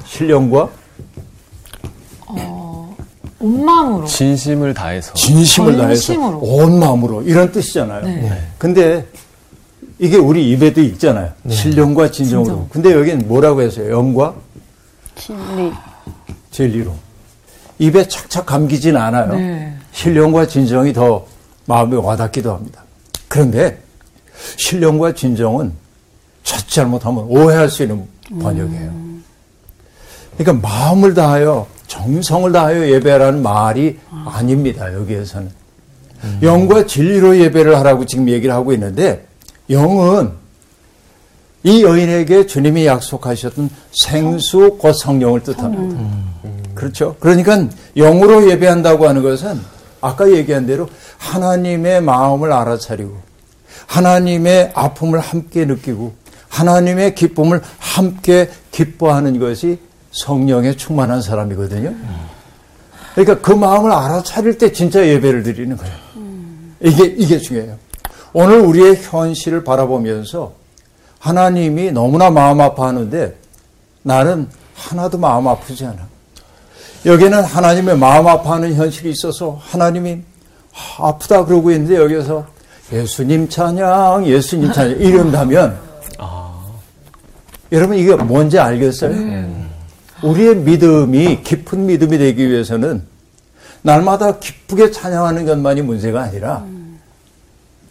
신령과 0.06 0.68
온 3.38 3.64
마음으로. 3.64 4.06
진심을 4.06 4.74
다해서. 4.74 5.14
진심을 5.14 5.76
다해서. 5.76 6.14
온 6.40 6.80
마음으로 6.80 7.22
이런 7.22 7.52
뜻이잖아요. 7.52 8.04
네. 8.04 8.42
근데 8.58 9.06
이게 9.98 10.16
우리 10.16 10.50
입에도 10.50 10.80
있잖아요. 10.82 11.32
신령과 11.48 12.10
진정으로. 12.10 12.44
진정. 12.44 12.68
근데 12.70 12.92
여기는 12.92 13.26
뭐라고 13.28 13.62
했어요? 13.62 13.90
영과 13.90 14.34
진리. 15.14 15.72
진리로. 16.50 16.92
입에 17.78 18.06
착착 18.08 18.46
감기진 18.46 18.96
않아요. 18.96 19.34
네. 19.34 19.74
신령과 19.92 20.46
진정이 20.46 20.92
더 20.92 21.26
마음에 21.66 21.96
와닿기도 21.96 22.52
합니다. 22.54 22.82
그런데 23.28 23.78
신령과 24.56 25.14
진정은 25.14 25.72
자칫 26.44 26.68
잘못하면 26.70 27.24
오해할 27.24 27.68
수 27.70 27.82
있는 27.82 28.06
번역이에요. 28.40 28.92
그러니까 30.36 30.68
마음을 30.68 31.14
다하여 31.14 31.66
정성을 31.86 32.52
다하여 32.52 32.88
예배라는 32.90 33.42
말이 33.42 33.98
아 34.10 34.42
닙니다. 34.42 34.92
여기에서는. 34.92 35.50
영과 36.42 36.86
진리로 36.86 37.38
예배를 37.38 37.76
하라고 37.78 38.04
지금 38.04 38.28
얘기를 38.28 38.54
하고 38.54 38.72
있는데 38.72 39.26
영은 39.70 40.32
이 41.62 41.82
여인에게 41.82 42.46
주님이 42.46 42.86
약속하셨던 42.86 43.70
생수 43.90 44.76
곧 44.78 44.92
성령을 44.92 45.42
뜻합니다. 45.42 46.00
그렇죠. 46.74 47.16
그러니까 47.18 47.66
영으로 47.96 48.48
예배한다고 48.50 49.08
하는 49.08 49.22
것은 49.22 49.60
아까 50.00 50.30
얘기한 50.30 50.66
대로 50.66 50.88
하나님의 51.18 52.02
마음을 52.02 52.52
알아차리고 52.52 53.16
하나님의 53.86 54.72
아픔을 54.74 55.18
함께 55.18 55.64
느끼고 55.64 56.14
하나님의 56.48 57.14
기쁨을 57.14 57.62
함께 57.78 58.50
기뻐하는 58.70 59.38
것이 59.38 59.78
성령에 60.12 60.76
충만한 60.76 61.20
사람이거든요. 61.20 61.94
그러니까 63.14 63.40
그 63.40 63.52
마음을 63.52 63.90
알아차릴 63.90 64.58
때 64.58 64.72
진짜 64.72 65.04
예배를 65.06 65.42
드리는 65.42 65.76
거예요. 65.76 65.94
이게 66.80 67.04
이게 67.06 67.38
중요해요. 67.38 67.76
오늘 68.38 68.58
우리의 68.60 68.96
현실을 68.96 69.64
바라보면서 69.64 70.52
하나님이 71.20 71.90
너무나 71.90 72.28
마음 72.28 72.60
아파하는데 72.60 73.34
나는 74.02 74.46
하나도 74.74 75.16
마음 75.16 75.48
아프지 75.48 75.86
않아. 75.86 76.06
여기는 77.06 77.42
하나님의 77.42 77.96
마음 77.96 78.28
아파하는 78.28 78.74
현실이 78.74 79.08
있어서 79.12 79.58
하나님이 79.62 80.18
아프다 80.98 81.46
그러고 81.46 81.70
있는데 81.70 81.96
여기서 81.96 82.44
예수님 82.92 83.48
찬양, 83.48 84.26
예수님 84.26 84.70
찬양 84.70 85.00
이런다면 85.00 85.78
여러분 87.72 87.96
이게 87.96 88.14
뭔지 88.16 88.58
알겠어요? 88.58 89.12
우리의 90.22 90.56
믿음이 90.56 91.42
깊은 91.42 91.86
믿음이 91.86 92.18
되기 92.18 92.50
위해서는 92.50 93.02
날마다 93.80 94.38
기쁘게 94.38 94.90
찬양하는 94.90 95.46
것만이 95.46 95.80
문제가 95.80 96.20
아니라 96.24 96.66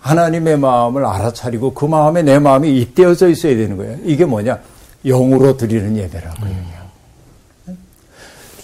하나님의 0.05 0.59
마음을 0.59 1.03
알아차리고 1.03 1.73
그 1.73 1.85
마음에 1.85 2.21
내 2.21 2.37
마음이 2.37 2.77
입되어져 2.79 3.27
있어야 3.29 3.55
되는 3.55 3.75
거예요. 3.75 3.97
이게 4.03 4.23
뭐냐? 4.23 4.59
영으로 5.03 5.57
드리는 5.57 5.97
예배라고 5.97 6.45
얘기해요. 6.45 6.85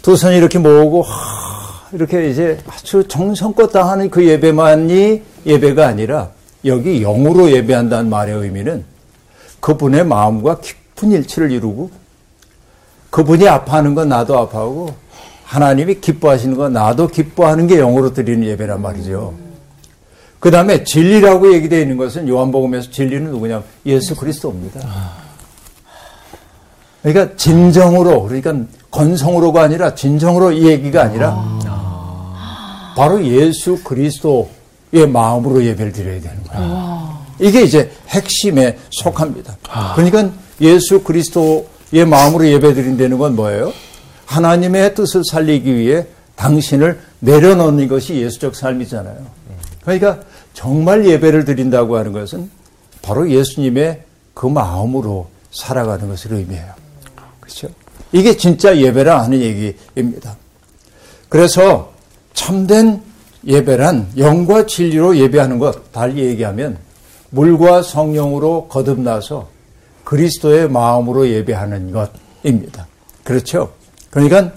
두 0.03 0.15
손이 0.15 0.37
이렇게 0.37 0.59
모으고 0.59 1.01
하, 1.01 1.89
이렇게 1.93 2.29
이제 2.29 2.59
아주 2.67 3.07
정성껏 3.07 3.71
다 3.71 3.89
하는 3.89 4.11
그 4.11 4.23
예배만이 4.23 5.23
예배가 5.47 5.87
아니라 5.87 6.29
여기 6.65 7.01
영으로 7.01 7.49
예배한다는 7.51 8.11
말의 8.11 8.35
의미는 8.35 8.85
그분의 9.61 10.05
마음과 10.05 10.59
깊은 10.59 11.11
일치를 11.11 11.51
이루고 11.51 11.89
그분이 13.09 13.47
아파하는 13.47 13.95
건 13.95 14.09
나도 14.09 14.37
아파하고 14.37 14.93
하나님이 15.45 16.01
기뻐하시는 16.01 16.55
건 16.55 16.73
나도 16.73 17.07
기뻐하는 17.07 17.65
게 17.65 17.77
영으로 17.77 18.13
드리는 18.13 18.47
예배란 18.47 18.79
말이죠. 18.79 19.50
그 20.41 20.49
다음에 20.49 20.83
진리라고 20.83 21.53
얘기되어 21.53 21.79
있는 21.79 21.97
것은 21.97 22.27
요한복음에서 22.27 22.89
진리는 22.89 23.29
누구냐? 23.29 23.61
예수 23.85 24.15
그리스도입니다. 24.15 24.81
그러니까 27.03 27.35
진정으로, 27.35 28.23
그러니까 28.23 28.55
건성으로가 28.89 29.61
아니라 29.61 29.93
진정으로 29.93 30.51
이 30.51 30.67
얘기가 30.67 31.03
아니라 31.03 31.59
바로 32.95 33.23
예수 33.23 33.83
그리스도의 33.83 35.07
마음으로 35.11 35.63
예배를 35.63 35.91
드려야 35.91 36.19
되는 36.19 36.43
거예요. 36.43 37.19
이게 37.39 37.61
이제 37.61 37.91
핵심에 38.09 38.79
속합니다. 38.89 39.55
그러니까 39.95 40.31
예수 40.59 41.03
그리스도의 41.03 42.07
마음으로 42.07 42.47
예배 42.47 42.73
드린다는 42.73 43.19
건 43.19 43.35
뭐예요? 43.35 43.71
하나님의 44.25 44.95
뜻을 44.95 45.23
살리기 45.23 45.75
위해 45.75 46.07
당신을 46.35 46.99
내려놓는 47.19 47.87
것이 47.87 48.15
예수적 48.15 48.55
삶이잖아요. 48.55 49.39
그러니까 49.81 50.19
정말 50.53 51.05
예배를 51.05 51.45
드린다고 51.45 51.97
하는 51.97 52.11
것은 52.11 52.49
바로 53.01 53.29
예수님의 53.29 54.03
그 54.33 54.47
마음으로 54.47 55.29
살아가는 55.51 56.07
것을 56.07 56.33
의미해요. 56.33 56.73
그렇죠? 57.39 57.69
이게 58.11 58.35
진짜 58.35 58.77
예배라 58.77 59.23
하는 59.23 59.39
얘기입니다. 59.39 60.35
그래서 61.29 61.93
참된 62.33 63.01
예배란 63.45 64.11
영과 64.17 64.65
진리로 64.65 65.17
예배하는 65.17 65.59
것, 65.59 65.91
달리 65.91 66.25
얘기하면 66.25 66.77
물과 67.29 67.81
성령으로 67.81 68.67
거듭나서 68.67 69.49
그리스도의 70.03 70.69
마음으로 70.69 71.27
예배하는 71.29 71.91
것입니다. 71.91 72.87
그렇죠? 73.23 73.73
그러니까 74.09 74.51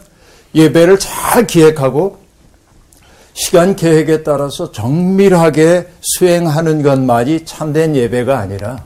예배를 0.54 0.98
잘 0.98 1.46
기획하고 1.46 2.18
시간 3.34 3.76
계획에 3.76 4.22
따라서 4.22 4.72
정밀하게 4.72 5.88
수행하는 6.00 6.82
것만이 6.82 7.44
참된 7.44 7.94
예배가 7.94 8.38
아니라 8.38 8.84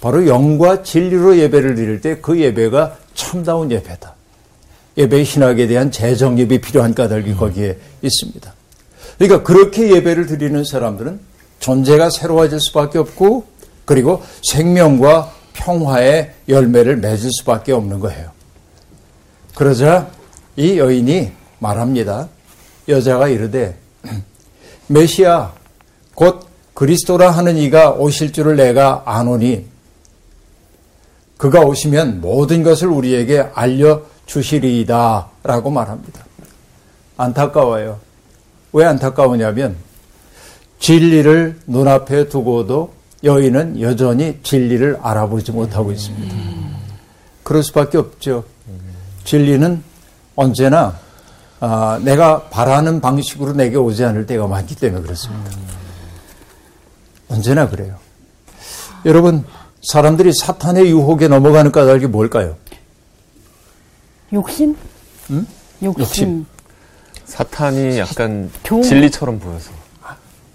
바로 0.00 0.26
영과 0.28 0.82
진리로 0.84 1.36
예배를 1.36 1.74
드릴 1.74 2.00
때 2.00 2.20
그 2.20 2.40
예배가 2.40 2.96
참다운 3.14 3.70
예배다. 3.72 4.14
예배 4.96 5.24
신학에 5.24 5.66
대한 5.66 5.90
재정립이 5.90 6.60
필요한 6.60 6.94
까닭이 6.94 7.34
거기에 7.34 7.76
있습니다. 8.02 8.54
그러니까 9.18 9.42
그렇게 9.42 9.90
예배를 9.90 10.26
드리는 10.26 10.64
사람들은 10.64 11.18
존재가 11.58 12.10
새로워질 12.10 12.60
수밖에 12.60 12.98
없고 12.98 13.46
그리고 13.84 14.22
생명과 14.44 15.32
평화의 15.54 16.34
열매를 16.48 16.98
맺을 16.98 17.30
수밖에 17.32 17.72
없는 17.72 17.98
거예요. 17.98 18.30
그러자 19.56 20.08
이 20.56 20.78
여인이 20.78 21.37
말합니다. 21.58 22.28
여자가 22.88 23.28
이르되 23.28 23.76
메시아 24.88 25.52
곧 26.14 26.46
그리스도라 26.74 27.30
하는 27.30 27.56
이가 27.56 27.92
오실 27.92 28.32
줄을 28.32 28.56
내가 28.56 29.02
아노니 29.04 29.66
그가 31.36 31.60
오시면 31.60 32.20
모든 32.20 32.62
것을 32.62 32.88
우리에게 32.88 33.48
알려 33.54 34.02
주시리이다 34.26 35.28
라고 35.42 35.70
말합니다. 35.70 36.24
안타까워요. 37.16 37.98
왜 38.72 38.84
안타까우냐면 38.84 39.76
진리를 40.78 41.60
눈앞에 41.66 42.28
두고도 42.28 42.92
여인은 43.24 43.80
여전히 43.80 44.38
진리를 44.42 44.98
알아보지 45.02 45.52
못하고 45.52 45.90
있습니다. 45.90 46.34
그럴 47.42 47.62
수밖에 47.62 47.98
없죠. 47.98 48.44
진리는 49.24 49.82
언제나 50.36 50.98
아, 51.60 51.98
내가 52.02 52.42
바라는 52.44 53.00
방식으로 53.00 53.52
내게 53.52 53.76
오지 53.76 54.04
않을 54.04 54.26
때가 54.26 54.46
많기 54.46 54.74
때문에 54.76 55.02
그렇습니다. 55.02 55.50
언제나 57.28 57.68
그래요. 57.68 57.96
여러분, 59.04 59.44
사람들이 59.82 60.32
사탄의 60.32 60.88
유혹에 60.90 61.28
넘어가는 61.28 61.70
까닭이 61.72 62.06
뭘까요? 62.06 62.56
욕심? 64.32 64.76
응? 65.30 65.46
욕심. 65.82 66.00
욕심. 66.02 66.46
사탄이 67.24 67.98
약간 67.98 68.50
교- 68.64 68.82
진리처럼 68.82 69.38
보여서. 69.38 69.70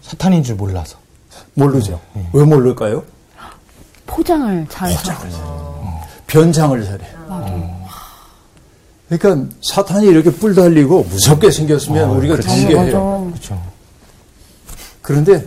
사탄인 0.02 0.44
줄 0.44 0.56
몰라서. 0.56 0.98
모르죠. 1.56 2.00
왜 2.34 2.44
모를까요? 2.44 3.04
포장을 4.08 4.66
잘 4.70 4.90
해서. 4.90 5.14
변장을 6.28 6.84
잘해요. 6.84 7.83
그러니까 9.10 9.48
사탄이 9.62 10.08
이렇게 10.08 10.32
뿔 10.32 10.56
달리고 10.56 11.04
무섭게 11.04 11.52
생겼으면 11.52 12.10
우리가 12.12 12.38
죽게 12.40 12.78
해요. 12.78 13.32
그렇죠. 13.32 13.62
그런데 15.02 15.46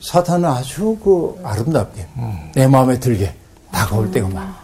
사탄은 0.00 0.44
아주 0.48 0.96
그 1.02 1.40
아름답게 1.42 2.06
내 2.54 2.66
마음에 2.66 3.00
들게 3.00 3.34
다가올 3.72 4.10
때가 4.10 4.28
많아. 4.28 4.56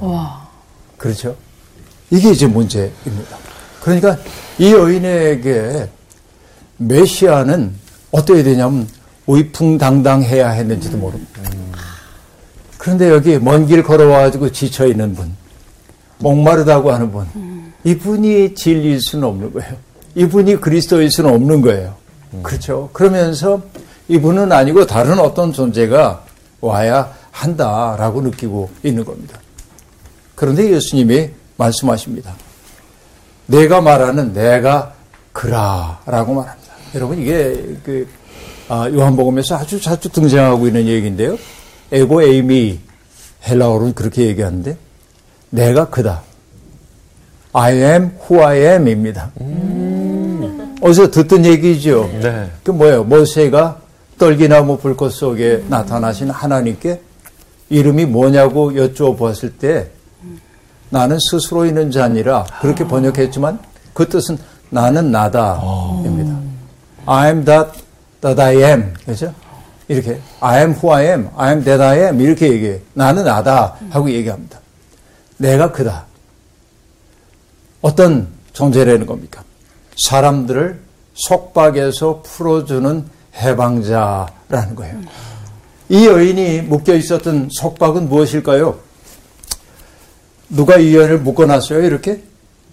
와. 0.00 0.48
그렇죠? 0.98 1.34
이게 2.10 2.30
이제 2.30 2.46
문제입니다. 2.46 3.38
그러니까 3.80 4.18
이 4.58 4.72
여인에게 4.72 5.88
메시아는 6.76 7.74
어떻게 8.10 8.42
되냐면 8.42 8.86
위풍당당해야 9.26 10.50
했는지도 10.50 10.98
모릅니다. 10.98 11.40
그런데 12.76 13.08
여기 13.08 13.38
먼 13.38 13.66
길 13.66 13.82
걸어와가지고 13.82 14.50
지쳐 14.52 14.86
있는 14.86 15.14
분, 15.14 15.34
목마르다고 16.22 16.92
하는 16.92 17.10
분. 17.10 17.26
이분이 17.84 18.54
진리일 18.54 19.00
수는 19.00 19.26
없는 19.26 19.52
거예요. 19.52 19.74
이분이 20.14 20.60
그리스도일 20.60 21.10
수는 21.10 21.34
없는 21.34 21.62
거예요. 21.62 21.94
그렇죠. 22.42 22.88
그러면서 22.92 23.62
이분은 24.08 24.52
아니고 24.52 24.86
다른 24.86 25.18
어떤 25.18 25.52
존재가 25.52 26.24
와야 26.60 27.12
한다라고 27.30 28.20
느끼고 28.22 28.70
있는 28.82 29.04
겁니다. 29.04 29.38
그런데 30.34 30.70
예수님이 30.70 31.30
말씀하십니다. 31.56 32.34
내가 33.46 33.80
말하는 33.80 34.32
내가 34.32 34.94
그라라고 35.32 36.34
말합니다. 36.34 36.72
여러분 36.94 37.20
이게 37.20 37.76
그 37.84 38.06
아, 38.68 38.88
요한복음에서 38.88 39.56
아주 39.56 39.80
자주 39.80 40.08
등장하고 40.08 40.66
있는 40.66 40.86
얘기인데요. 40.86 41.36
에고 41.90 42.22
에이미 42.22 42.80
헬라어로는 43.46 43.94
그렇게 43.94 44.26
얘기하는데 44.26 44.76
내가 45.52 45.88
그다. 45.90 46.22
I 47.52 47.74
am 47.74 48.10
who 48.22 48.42
I 48.42 48.58
am입니다. 48.60 49.30
음. 49.40 50.76
어디서 50.80 51.10
듣던 51.10 51.44
얘기죠. 51.44 52.10
네. 52.22 52.50
그 52.64 52.70
뭐예요? 52.70 53.04
모세가 53.04 53.76
떨기나무 54.18 54.78
불꽃 54.78 55.10
속에 55.10 55.62
나타나신 55.68 56.30
하나님께 56.30 57.00
이름이 57.68 58.06
뭐냐고 58.06 58.74
여쭈어보았을 58.74 59.50
때 59.58 59.90
나는 60.88 61.18
스스로 61.30 61.66
있는 61.66 61.90
자니라 61.90 62.44
그렇게 62.60 62.86
번역했지만 62.86 63.58
그 63.92 64.08
뜻은 64.08 64.38
나는 64.70 65.12
나다입니다. 65.12 66.38
I 67.04 67.28
am 67.28 67.44
that, 67.44 67.70
that 68.22 68.40
I 68.40 68.56
am. 68.56 68.94
그죠? 69.04 69.34
이렇게 69.88 70.18
I 70.40 70.60
am 70.60 70.70
who 70.72 70.92
I 70.92 71.04
am, 71.04 71.28
I 71.36 71.50
am 71.50 71.64
that 71.64 71.82
I 71.82 71.98
am 71.98 72.20
이렇게 72.20 72.50
얘기해. 72.50 72.80
나는 72.94 73.24
나다 73.24 73.76
하고 73.90 74.10
얘기합니다. 74.10 74.61
내가 75.42 75.72
그다. 75.72 76.06
어떤 77.80 78.28
존재라는 78.52 79.06
겁니까? 79.06 79.42
사람들을 79.96 80.80
속박에서 81.14 82.22
풀어주는 82.24 83.04
해방자라는 83.34 84.74
거예요. 84.76 85.00
이 85.88 86.06
여인이 86.06 86.62
묶여 86.62 86.94
있었던 86.94 87.48
속박은 87.50 88.08
무엇일까요? 88.08 88.78
누가 90.48 90.76
이 90.76 90.94
여인을 90.94 91.18
묶어놨어요, 91.20 91.82
이렇게? 91.82 92.22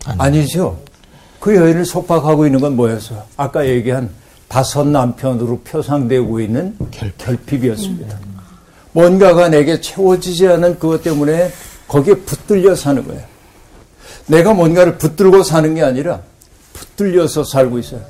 아니 0.05 0.47
죠. 0.47 0.79
그 1.39 1.55
여인을 1.55 1.85
속박하고 1.85 2.45
있는 2.45 2.59
건 2.61 2.75
뭐였어요? 2.75 3.23
아까 3.35 3.67
얘기한 3.67 4.09
다섯 4.47 4.85
남편으로 4.85 5.61
표상되고 5.61 6.39
있는 6.39 6.77
결핍. 7.17 7.63
이었습니다 7.63 8.19
뭔가가 8.91 9.49
내게 9.49 9.79
채워지지 9.81 10.47
않은 10.47 10.79
그것 10.79 11.03
때문에 11.03 11.51
거기에 11.89 12.13
붙들려 12.13 12.75
사는 12.75 13.05
거예요. 13.05 13.21
내가 14.27 14.53
뭔가를 14.53 14.97
붙들고 14.97 15.43
사는 15.43 15.73
게 15.75 15.81
아니라 15.81 16.21
붙들려서 16.71 17.43
살고 17.43 17.79
있어요. 17.79 18.01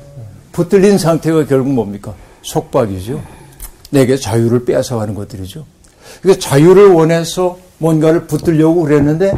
붙들린 0.52 0.98
상태가 0.98 1.46
결국 1.46 1.74
뭡니까? 1.74 2.14
속박이죠. 2.44 3.24
내게 3.90 4.18
자유를 4.18 4.66
빼앗아가는 4.66 5.16
것들이죠. 5.16 5.66
그러니까 6.22 6.48
자유를 6.48 6.90
원해서 6.90 7.58
뭔가를 7.78 8.28
붙들려고 8.28 8.84
그랬는데 8.84 9.34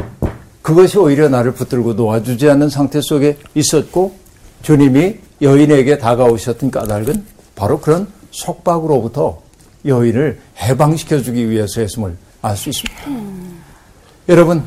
그것이 0.60 0.98
오히려 0.98 1.28
나를 1.28 1.52
붙들고 1.52 1.94
놓아주지 1.94 2.50
않는 2.50 2.68
상태 2.68 3.00
속에 3.00 3.38
있었고 3.54 4.14
주님이 4.62 5.16
여인에게 5.40 5.98
다가오셨던 5.98 6.70
까닭은 6.70 7.24
바로 7.54 7.80
그런 7.80 8.08
속박으로부터 8.30 9.40
여인을 9.84 10.40
해방시켜주기 10.60 11.50
위해서였음을 11.50 12.16
알 12.42 12.56
수 12.56 12.70
있습니다. 12.70 13.31
음. 14.26 14.32
여러분, 14.32 14.62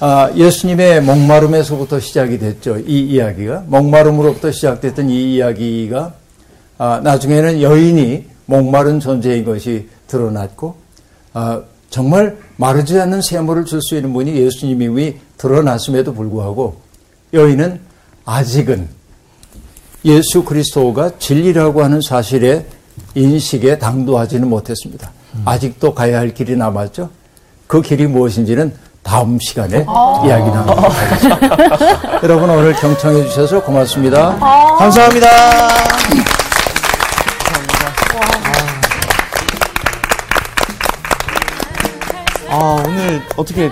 아, 0.00 0.30
예수님의 0.34 1.02
목마름에서부터 1.02 2.00
시작이 2.00 2.38
됐죠. 2.38 2.78
이 2.78 3.00
이야기가. 3.00 3.64
목마름으로부터 3.66 4.50
시작됐던 4.50 5.08
이 5.10 5.34
이야기가 5.36 6.14
아, 6.78 7.00
나중에는 7.02 7.62
여인이 7.62 8.26
목마른 8.44 9.00
존재인 9.00 9.44
것이 9.44 9.88
드러났고 10.06 10.76
아, 11.32 11.62
정말 11.88 12.36
마르지 12.56 12.98
않는 12.98 13.22
샘물을 13.22 13.64
줄 13.64 13.80
수 13.80 13.96
있는 13.96 14.12
분이 14.12 14.36
예수님이 14.36 15.14
드러났음에도 15.38 16.12
불구하고 16.12 16.80
여인은 17.32 17.80
아직은 18.24 18.88
예수 20.04 20.44
그리스도가 20.44 21.12
진리라고 21.18 21.82
하는 21.82 22.00
사실에 22.00 22.66
인식에 23.14 23.78
당도하지는 23.78 24.48
못했습니다. 24.48 25.10
아직도 25.44 25.94
가야 25.94 26.18
할 26.18 26.32
길이 26.34 26.56
남았죠. 26.56 27.10
그 27.66 27.82
길이 27.82 28.06
무엇인지는 28.06 28.72
다음 29.06 29.38
시간에 29.40 29.84
아~ 29.86 30.22
이야기 30.26 30.50
나누도록 30.50 30.84
하겠습니다. 30.92 32.22
여러분 32.24 32.50
오늘 32.50 32.72
경청해 32.74 33.24
주셔서 33.28 33.62
고맙습니다. 33.62 34.36
아~ 34.40 34.76
감사합니다. 34.78 35.28
아, 42.48 42.82
오늘 42.86 43.22
어떻게 43.36 43.70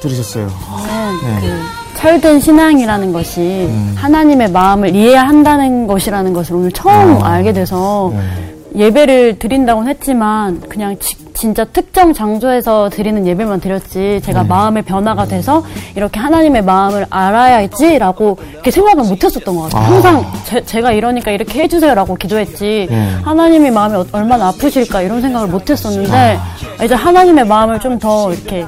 들으셨어요? 0.00 0.46
네. 0.46 1.40
그 1.40 1.98
철든 1.98 2.40
신앙이라는 2.40 3.12
것이 3.12 3.40
음. 3.40 3.94
하나님의 3.96 4.50
마음을 4.50 4.94
이해한다는 4.94 5.86
것이라는 5.86 6.32
것을 6.32 6.54
오늘 6.54 6.72
처음 6.72 7.22
아. 7.22 7.32
알게 7.32 7.52
돼서 7.52 8.12
네. 8.14 8.86
예배를 8.86 9.38
드린다고는 9.38 9.90
했지만 9.90 10.60
그냥 10.68 10.98
지, 10.98 11.16
진짜 11.40 11.64
특정 11.64 12.12
장소에서 12.12 12.90
드리는 12.90 13.26
예배만 13.26 13.60
드렸지 13.60 14.20
제가 14.22 14.42
네. 14.42 14.48
마음의 14.48 14.82
변화가 14.82 15.24
돼서 15.24 15.64
이렇게 15.96 16.20
하나님의 16.20 16.62
마음을 16.62 17.06
알아야지라고 17.08 18.36
이렇게 18.52 18.70
생각을 18.70 19.04
못했었던 19.08 19.56
것 19.56 19.62
같아요. 19.62 19.82
아. 19.82 19.86
항상 19.90 20.32
제, 20.66 20.80
가 20.82 20.92
이러니까 20.92 21.30
이렇게 21.30 21.62
해주세요라고 21.62 22.16
기도했지 22.16 22.86
네. 22.90 23.10
하나님의 23.22 23.70
마음이 23.70 23.96
어, 23.96 24.06
얼마나 24.12 24.48
아프실까 24.48 25.00
이런 25.00 25.22
생각을 25.22 25.48
못했었는데 25.48 26.38
아. 26.38 26.84
이제 26.84 26.94
하나님의 26.94 27.46
마음을 27.46 27.78
좀 27.78 28.00
더 28.00 28.32
이렇게 28.32 28.64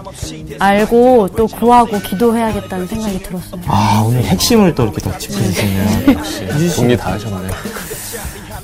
알고 0.58 1.28
또 1.36 1.46
구하고 1.46 1.98
기도해야겠다는 2.00 2.86
생각이 2.86 3.22
들었어요. 3.22 3.62
아 3.66 4.04
오늘 4.06 4.22
핵심을 4.24 4.74
또 4.74 4.82
이렇게 4.82 5.00
더 5.00 5.16
짚어주시네요. 5.16 5.86
정리 6.74 6.96
다 6.96 7.12
하셨네. 7.12 7.48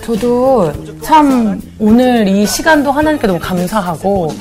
저도 0.08 0.72
참 1.02 1.60
오늘 1.78 2.26
이 2.26 2.46
시간도 2.46 2.90
하나님께 2.90 3.26
너무 3.26 3.38
감사하고 3.38 4.32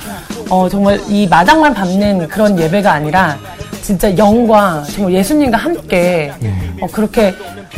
어, 0.50 0.70
정말 0.70 0.98
이 1.10 1.28
마당만 1.28 1.74
밟는 1.74 2.30
그런 2.30 2.58
예배가 2.58 2.90
아니라 2.90 3.38
진짜 3.82 4.16
영과 4.18 4.82
정말 4.90 5.16
예수님과 5.16 5.58
함께 5.58 6.32
어, 6.80 6.88
그렇게 6.88 7.36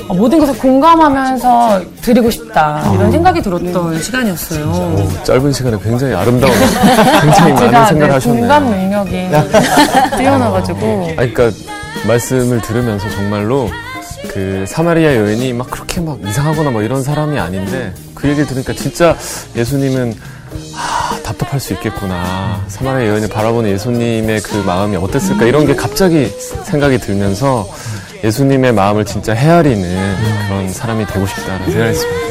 어, 0.08 0.14
모든 0.14 0.38
것을 0.38 0.56
공감하면서 0.60 1.82
드리고 2.04 2.30
싶다 2.30 2.92
이런 2.94 3.12
생각이 3.12 3.42
들었던 3.42 4.00
시간이었어요. 4.00 4.66
오, 4.68 5.24
짧은 5.24 5.52
시간에 5.52 5.78
굉장히 5.82 6.14
아름다운, 6.14 6.54
굉장히 7.22 7.54
많은 7.58 7.86
생각을 7.86 8.08
네, 8.08 8.14
하셨네요. 8.14 8.40
공감 8.42 8.66
능력이 8.70 9.30
뛰어나가지고. 10.16 11.08
아, 11.18 11.26
그러니까 11.26 11.50
말씀을 12.08 12.62
들으면서 12.62 13.10
정말로 13.10 13.68
그 14.28 14.66
사마리아 14.68 15.16
여인이 15.16 15.54
막 15.54 15.70
그렇게 15.72 16.02
막 16.02 16.20
이상하거나 16.26 16.72
뭐 16.72 16.82
이런 16.84 17.04
사람이 17.04 17.40
아닌데 17.40 17.94
그 18.14 18.28
얘기를 18.28 18.46
들으니까 18.46 18.74
진짜 18.74 19.16
예수님은 19.56 20.14
아, 20.76 21.20
답답할 21.24 21.60
수 21.60 21.74
있겠구나. 21.74 22.64
사마리아 22.68 23.10
여인을 23.10 23.30
바라보는 23.30 23.70
예수님의 23.72 24.42
그 24.42 24.58
마음이 24.58 24.98
어땠을까 24.98 25.46
이런 25.46 25.66
게 25.66 25.76
갑자기 25.76 26.28
생각이 26.66 26.98
들면서 27.00 27.68
예수님의 28.24 28.74
마음을 28.74 29.06
진짜 29.06 29.34
헤아리는 29.34 30.16
그런 30.48 30.72
사람이 30.74 31.06
되고 31.08 31.26
싶다는 31.26 31.66
생각했습니다. 31.72 32.29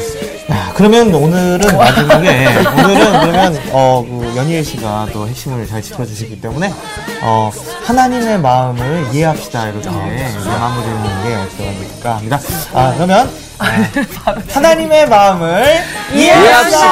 아, 0.49 0.71
그러면 0.75 1.13
오늘은 1.13 1.77
마지막에 1.77 2.47
오늘은 2.47 3.19
그러면 3.21 3.61
어, 3.71 4.03
그 4.07 4.33
연희애 4.35 4.63
씨가 4.63 5.07
또 5.13 5.27
핵심을 5.27 5.67
잘 5.67 5.81
짚어주시기 5.81 6.41
때문에 6.41 6.73
어, 7.21 7.51
하나님의 7.85 8.39
마음을 8.39 9.07
이해합시다 9.13 9.67
이렇게 9.69 9.89
마무리하는 9.89 11.23
게 11.57 11.67
어떨까 11.67 12.15
합니다. 12.17 12.39
아 12.73 12.93
그러면 12.95 13.29
아, 13.59 13.65
하나님의 14.53 15.07
마음을 15.07 15.83
이해합시다. 16.13 16.89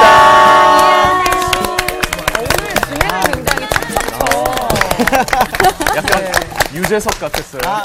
약간 5.96 6.22
유재석 6.74 7.18
같았어요. 7.18 7.60
아, 7.66 7.82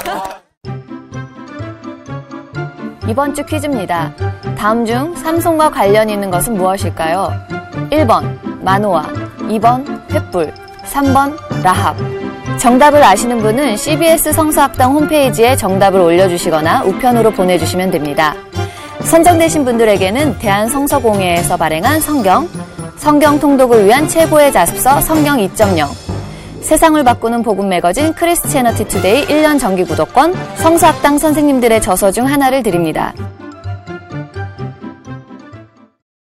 이번 3.08 3.34
주 3.34 3.44
퀴즈입니다. 3.44 4.12
다음 4.64 4.86
중 4.86 5.14
삼손과 5.16 5.70
관련 5.70 6.08
있는 6.08 6.30
것은 6.30 6.54
무엇일까요? 6.54 7.30
1번 7.90 8.24
마노아, 8.62 9.02
2번 9.40 9.84
횃불, 10.08 10.50
3번 10.84 11.36
라합. 11.62 11.94
정답을 12.56 13.04
아시는 13.04 13.40
분은 13.40 13.76
CBS 13.76 14.32
성서학당 14.32 14.90
홈페이지에 14.94 15.54
정답을 15.54 16.00
올려주시거나 16.00 16.84
우편으로 16.84 17.32
보내주시면 17.32 17.90
됩니다. 17.90 18.34
선정되신 19.02 19.66
분들에게는 19.66 20.38
대한성서공회에서 20.38 21.58
발행한 21.58 22.00
성경, 22.00 22.48
성경 22.96 23.38
통독을 23.38 23.84
위한 23.84 24.08
최고의 24.08 24.50
자습서 24.50 25.02
성경 25.02 25.36
2.0, 25.36 25.86
세상을 26.62 27.04
바꾸는 27.04 27.42
복음 27.42 27.68
매거진 27.68 28.14
Christianity 28.14 28.88
Today 28.88 29.26
1년 29.26 29.60
정기 29.60 29.84
구독권, 29.84 30.34
성서학당 30.56 31.18
선생님들의 31.18 31.82
저서 31.82 32.10
중 32.10 32.24
하나를 32.24 32.62
드립니다. 32.62 33.12